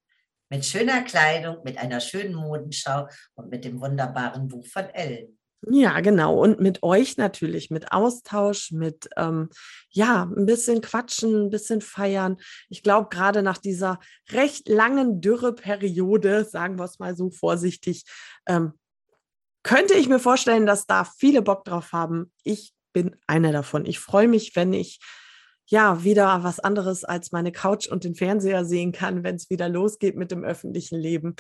Mit 0.50 0.64
schöner 0.64 1.02
Kleidung, 1.02 1.64
mit 1.64 1.80
einer 1.80 2.00
schönen 2.00 2.36
Modenschau 2.36 3.08
und 3.34 3.50
mit 3.50 3.66
dem 3.66 3.82
wunderbaren 3.82 4.48
Buch 4.48 4.66
von 4.68 4.86
Ellen. 4.90 5.40
Ja, 5.70 6.00
genau. 6.02 6.40
Und 6.40 6.60
mit 6.60 6.84
euch 6.84 7.18
natürlich, 7.18 7.72
mit 7.72 7.92
Austausch, 7.92 8.72
mit 8.72 9.10
ähm, 9.18 9.50
ja, 9.90 10.24
ein 10.24 10.46
bisschen 10.46 10.82
quatschen, 10.82 11.46
ein 11.46 11.50
bisschen 11.50 11.82
feiern. 11.82 12.38
Ich 12.70 12.84
glaube, 12.84 13.10
gerade 13.10 13.42
nach 13.42 13.58
dieser 13.58 14.00
recht 14.32 14.70
langen 14.70 15.22
Dürreperiode, 15.22 16.46
sagen 16.46 16.78
wir 16.78 16.86
es 16.86 17.00
mal 17.00 17.16
so 17.16 17.32
vorsichtig, 17.32 18.06
ähm, 18.46 18.74
könnte 19.64 19.96
ich 19.96 20.08
mir 20.08 20.20
vorstellen, 20.20 20.68
dass 20.68 20.86
da 20.86 21.04
viele 21.04 21.42
Bock 21.42 21.66
drauf 21.66 21.92
haben. 21.92 22.32
Ich 22.44 22.74
bin 22.94 23.16
einer 23.26 23.52
davon. 23.52 23.86
Ich 23.86 24.00
freue 24.00 24.28
mich, 24.28 24.56
wenn 24.56 24.72
ich 24.72 25.00
ja 25.68 26.04
wieder 26.04 26.44
was 26.44 26.60
anderes 26.60 27.04
als 27.04 27.32
meine 27.32 27.52
Couch 27.52 27.88
und 27.88 28.04
den 28.04 28.14
Fernseher 28.14 28.66
sehen 28.66 28.92
kann, 28.92 29.24
wenn 29.24 29.36
es 29.36 29.50
wieder 29.50 29.68
losgeht 29.68 30.16
mit 30.16 30.30
dem 30.30 30.44
öffentlichen 30.44 31.00
Leben. 31.00 31.36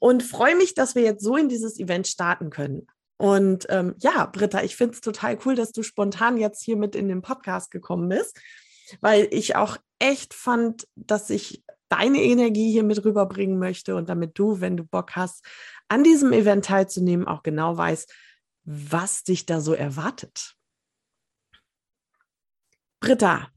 Und 0.00 0.24
freue 0.24 0.56
mich, 0.56 0.74
dass 0.74 0.96
wir 0.96 1.02
jetzt 1.02 1.22
so 1.22 1.36
in 1.36 1.48
dieses 1.48 1.78
Event 1.78 2.08
starten 2.08 2.50
können. 2.50 2.88
Und 3.18 3.66
ähm, 3.68 3.96
ja, 3.98 4.26
Britta, 4.26 4.62
ich 4.62 4.76
finde 4.76 4.94
es 4.94 5.00
total 5.00 5.38
cool, 5.44 5.56
dass 5.56 5.72
du 5.72 5.82
spontan 5.82 6.38
jetzt 6.38 6.62
hier 6.62 6.76
mit 6.76 6.94
in 6.94 7.08
den 7.08 7.20
Podcast 7.20 7.70
gekommen 7.70 8.08
bist, 8.08 8.40
weil 9.00 9.28
ich 9.32 9.56
auch 9.56 9.76
echt 9.98 10.34
fand, 10.34 10.86
dass 10.94 11.28
ich 11.28 11.64
deine 11.88 12.22
Energie 12.22 12.70
hier 12.70 12.84
mit 12.84 13.04
rüberbringen 13.04 13.58
möchte 13.58 13.96
und 13.96 14.08
damit 14.08 14.38
du, 14.38 14.60
wenn 14.60 14.76
du 14.76 14.84
Bock 14.84 15.16
hast, 15.16 15.44
an 15.88 16.04
diesem 16.04 16.32
Event 16.32 16.66
teilzunehmen, 16.66 17.26
auch 17.26 17.42
genau 17.42 17.76
weißt, 17.76 18.14
was 18.64 19.24
dich 19.24 19.46
da 19.46 19.60
so 19.60 19.74
erwartet. 19.74 20.54
Britta, 23.00 23.48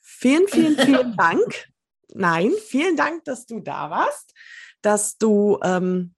vielen, 0.00 0.48
vielen, 0.48 0.78
vielen 0.78 1.16
Dank. 1.18 1.68
Nein, 2.14 2.52
vielen 2.66 2.96
Dank, 2.96 3.24
dass 3.24 3.44
du 3.46 3.60
da 3.60 3.90
warst, 3.90 4.32
dass 4.80 5.18
du 5.18 5.58
ähm, 5.62 6.14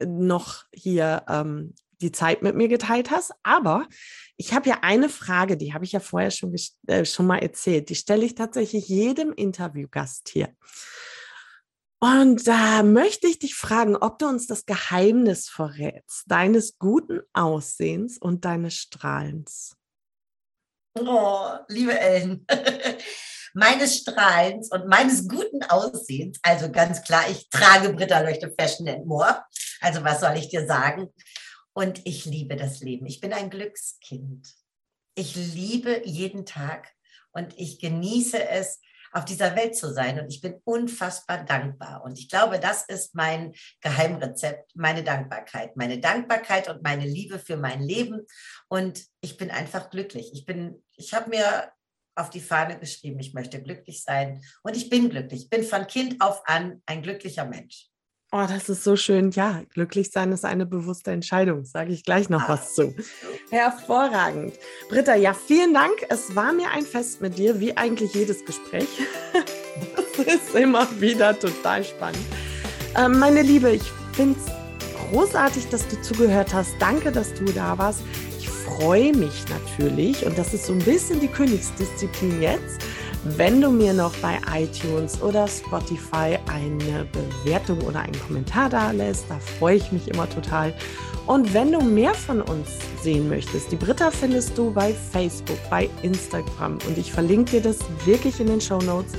noch 0.00 0.64
hier 0.72 1.24
ähm, 1.28 1.74
die 2.00 2.12
Zeit 2.12 2.42
mit 2.42 2.54
mir 2.54 2.68
geteilt 2.68 3.10
hast. 3.10 3.32
Aber 3.42 3.86
ich 4.36 4.52
habe 4.52 4.68
ja 4.68 4.78
eine 4.82 5.08
Frage, 5.08 5.56
die 5.56 5.74
habe 5.74 5.84
ich 5.84 5.92
ja 5.92 6.00
vorher 6.00 6.30
schon, 6.30 6.54
äh, 6.86 7.04
schon 7.04 7.26
mal 7.26 7.38
erzählt. 7.38 7.88
Die 7.88 7.94
stelle 7.94 8.24
ich 8.24 8.34
tatsächlich 8.34 8.88
jedem 8.88 9.32
Interviewgast 9.32 10.28
hier. 10.28 10.54
Und 12.00 12.46
da 12.46 12.84
möchte 12.84 13.26
ich 13.26 13.40
dich 13.40 13.56
fragen, 13.56 13.96
ob 13.96 14.20
du 14.20 14.28
uns 14.28 14.46
das 14.46 14.66
Geheimnis 14.66 15.48
verrätst, 15.48 16.24
deines 16.26 16.78
guten 16.78 17.22
Aussehens 17.32 18.18
und 18.18 18.44
deines 18.44 18.74
Strahlens. 18.74 19.76
Oh, 20.96 21.50
liebe 21.66 21.98
Ellen, 21.98 22.46
meines 23.54 23.98
Strahlens 23.98 24.70
und 24.70 24.86
meines 24.86 25.26
guten 25.26 25.64
Aussehens, 25.64 26.38
also 26.42 26.70
ganz 26.70 27.02
klar, 27.02 27.24
ich 27.30 27.48
trage 27.50 27.92
Britta 27.92 28.20
Leuchte 28.20 28.54
Fashion 28.56 28.88
and 28.88 29.06
More. 29.06 29.42
Also 29.80 30.04
was 30.04 30.20
soll 30.20 30.36
ich 30.36 30.48
dir 30.48 30.66
sagen? 30.66 31.08
Und 31.78 32.04
ich 32.08 32.24
liebe 32.24 32.56
das 32.56 32.80
Leben. 32.80 33.06
Ich 33.06 33.20
bin 33.20 33.32
ein 33.32 33.50
Glückskind. 33.50 34.52
Ich 35.14 35.36
liebe 35.36 36.02
jeden 36.04 36.44
Tag 36.44 36.92
und 37.30 37.56
ich 37.56 37.78
genieße 37.78 38.48
es, 38.48 38.80
auf 39.12 39.24
dieser 39.24 39.54
Welt 39.54 39.76
zu 39.76 39.94
sein. 39.94 40.18
Und 40.18 40.28
ich 40.28 40.40
bin 40.40 40.60
unfassbar 40.64 41.44
dankbar. 41.44 42.02
Und 42.02 42.18
ich 42.18 42.28
glaube, 42.28 42.58
das 42.58 42.82
ist 42.82 43.14
mein 43.14 43.54
Geheimrezept, 43.80 44.74
meine 44.74 45.04
Dankbarkeit. 45.04 45.76
Meine 45.76 46.00
Dankbarkeit 46.00 46.68
und 46.68 46.82
meine 46.82 47.06
Liebe 47.06 47.38
für 47.38 47.56
mein 47.56 47.80
Leben. 47.80 48.26
Und 48.66 49.04
ich 49.20 49.36
bin 49.36 49.52
einfach 49.52 49.88
glücklich. 49.88 50.32
Ich 50.32 50.46
ich 50.96 51.14
habe 51.14 51.30
mir 51.30 51.70
auf 52.16 52.30
die 52.30 52.40
Fahne 52.40 52.80
geschrieben, 52.80 53.20
ich 53.20 53.34
möchte 53.34 53.62
glücklich 53.62 54.02
sein. 54.02 54.42
Und 54.64 54.76
ich 54.76 54.90
bin 54.90 55.10
glücklich. 55.10 55.42
Ich 55.42 55.48
bin 55.48 55.62
von 55.62 55.86
Kind 55.86 56.20
auf 56.20 56.42
an 56.48 56.82
ein 56.86 57.02
glücklicher 57.02 57.44
Mensch. 57.44 57.88
Oh, 58.30 58.44
das 58.46 58.68
ist 58.68 58.84
so 58.84 58.94
schön. 58.94 59.30
Ja, 59.30 59.62
glücklich 59.72 60.10
sein 60.10 60.32
ist 60.32 60.44
eine 60.44 60.66
bewusste 60.66 61.12
Entscheidung. 61.12 61.64
Sage 61.64 61.92
ich 61.92 62.04
gleich 62.04 62.28
noch 62.28 62.46
was 62.46 62.74
zu. 62.74 62.94
Hervorragend. 63.48 64.52
Britta, 64.90 65.14
ja, 65.14 65.32
vielen 65.32 65.72
Dank. 65.72 66.04
Es 66.10 66.36
war 66.36 66.52
mir 66.52 66.70
ein 66.70 66.84
Fest 66.84 67.22
mit 67.22 67.38
dir, 67.38 67.58
wie 67.58 67.74
eigentlich 67.76 68.12
jedes 68.14 68.44
Gespräch. 68.44 68.88
Das 70.16 70.34
ist 70.34 70.54
immer 70.56 70.88
wieder 71.00 71.38
total 71.38 71.84
spannend. 71.84 72.18
Ähm, 72.96 73.20
meine 73.20 73.42
Liebe, 73.42 73.70
ich 73.70 73.84
finde 74.14 74.36
es 74.36 74.46
großartig, 75.12 75.68
dass 75.68 75.86
du 75.86 76.02
zugehört 76.02 76.52
hast. 76.52 76.74
Danke, 76.80 77.12
dass 77.12 77.32
du 77.34 77.44
da 77.44 77.78
warst. 77.78 78.00
Ich 78.36 78.48
freue 78.48 79.14
mich 79.14 79.44
natürlich, 79.48 80.26
und 80.26 80.36
das 80.36 80.54
ist 80.54 80.66
so 80.66 80.72
ein 80.72 80.80
bisschen 80.80 81.20
die 81.20 81.28
Königsdisziplin 81.28 82.42
jetzt 82.42 82.82
wenn 83.36 83.60
du 83.60 83.70
mir 83.70 83.92
noch 83.92 84.14
bei 84.16 84.38
iTunes 84.54 85.20
oder 85.22 85.46
Spotify 85.48 86.38
eine 86.46 87.06
Bewertung 87.12 87.80
oder 87.82 88.00
einen 88.00 88.18
Kommentar 88.20 88.68
da 88.68 88.90
lässt. 88.92 89.26
Da 89.28 89.38
freue 89.58 89.76
ich 89.76 89.92
mich 89.92 90.08
immer 90.08 90.28
total. 90.28 90.72
Und 91.26 91.52
wenn 91.52 91.72
du 91.72 91.80
mehr 91.80 92.14
von 92.14 92.40
uns 92.40 92.68
sehen 93.02 93.28
möchtest, 93.28 93.70
die 93.70 93.76
Britta 93.76 94.10
findest 94.10 94.56
du 94.56 94.72
bei 94.72 94.94
Facebook, 95.12 95.58
bei 95.68 95.90
Instagram 96.02 96.78
und 96.86 96.96
ich 96.96 97.12
verlinke 97.12 97.52
dir 97.52 97.60
das 97.60 97.78
wirklich 98.04 98.40
in 98.40 98.46
den 98.46 98.60
Show 98.60 98.78
Notes. 98.78 99.12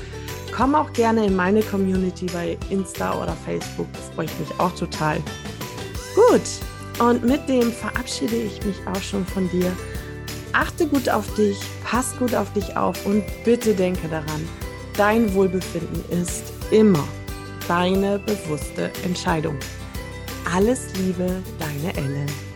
Komm 0.52 0.76
auch 0.76 0.92
gerne 0.94 1.26
in 1.26 1.36
meine 1.36 1.62
Community 1.62 2.26
bei 2.34 2.58
Insta 2.70 3.22
oder 3.22 3.38
Facebook, 3.46 3.88
da 3.94 4.00
freue 4.16 4.26
ich 4.26 4.40
mich 4.40 4.60
auch 4.60 4.74
total. 4.76 5.18
Gut, 6.16 6.42
und 7.00 7.24
mit 7.24 7.48
dem 7.48 7.72
verabschiede 7.72 8.36
ich 8.36 8.66
mich 8.66 8.76
auch 8.88 9.02
schon 9.02 9.26
von 9.26 9.50
dir. 9.52 9.72
Achte 10.54 10.88
gut 10.88 11.10
auf 11.10 11.34
dich, 11.36 11.58
pass 11.84 12.18
gut 12.18 12.34
auf 12.34 12.52
dich 12.54 12.76
auf 12.76 13.06
und 13.06 13.24
bitte 13.44 13.74
denke 13.74 14.08
daran, 14.08 14.48
dein 14.98 15.34
Wohlbefinden 15.34 16.04
ist 16.10 16.54
immer 16.72 17.08
deine 17.68 18.20
bewusste 18.20 18.92
Entscheidung. 19.04 19.58
Alles 20.52 20.94
Liebe, 20.96 21.44
deine 21.60 21.96
Ellen. 21.96 22.49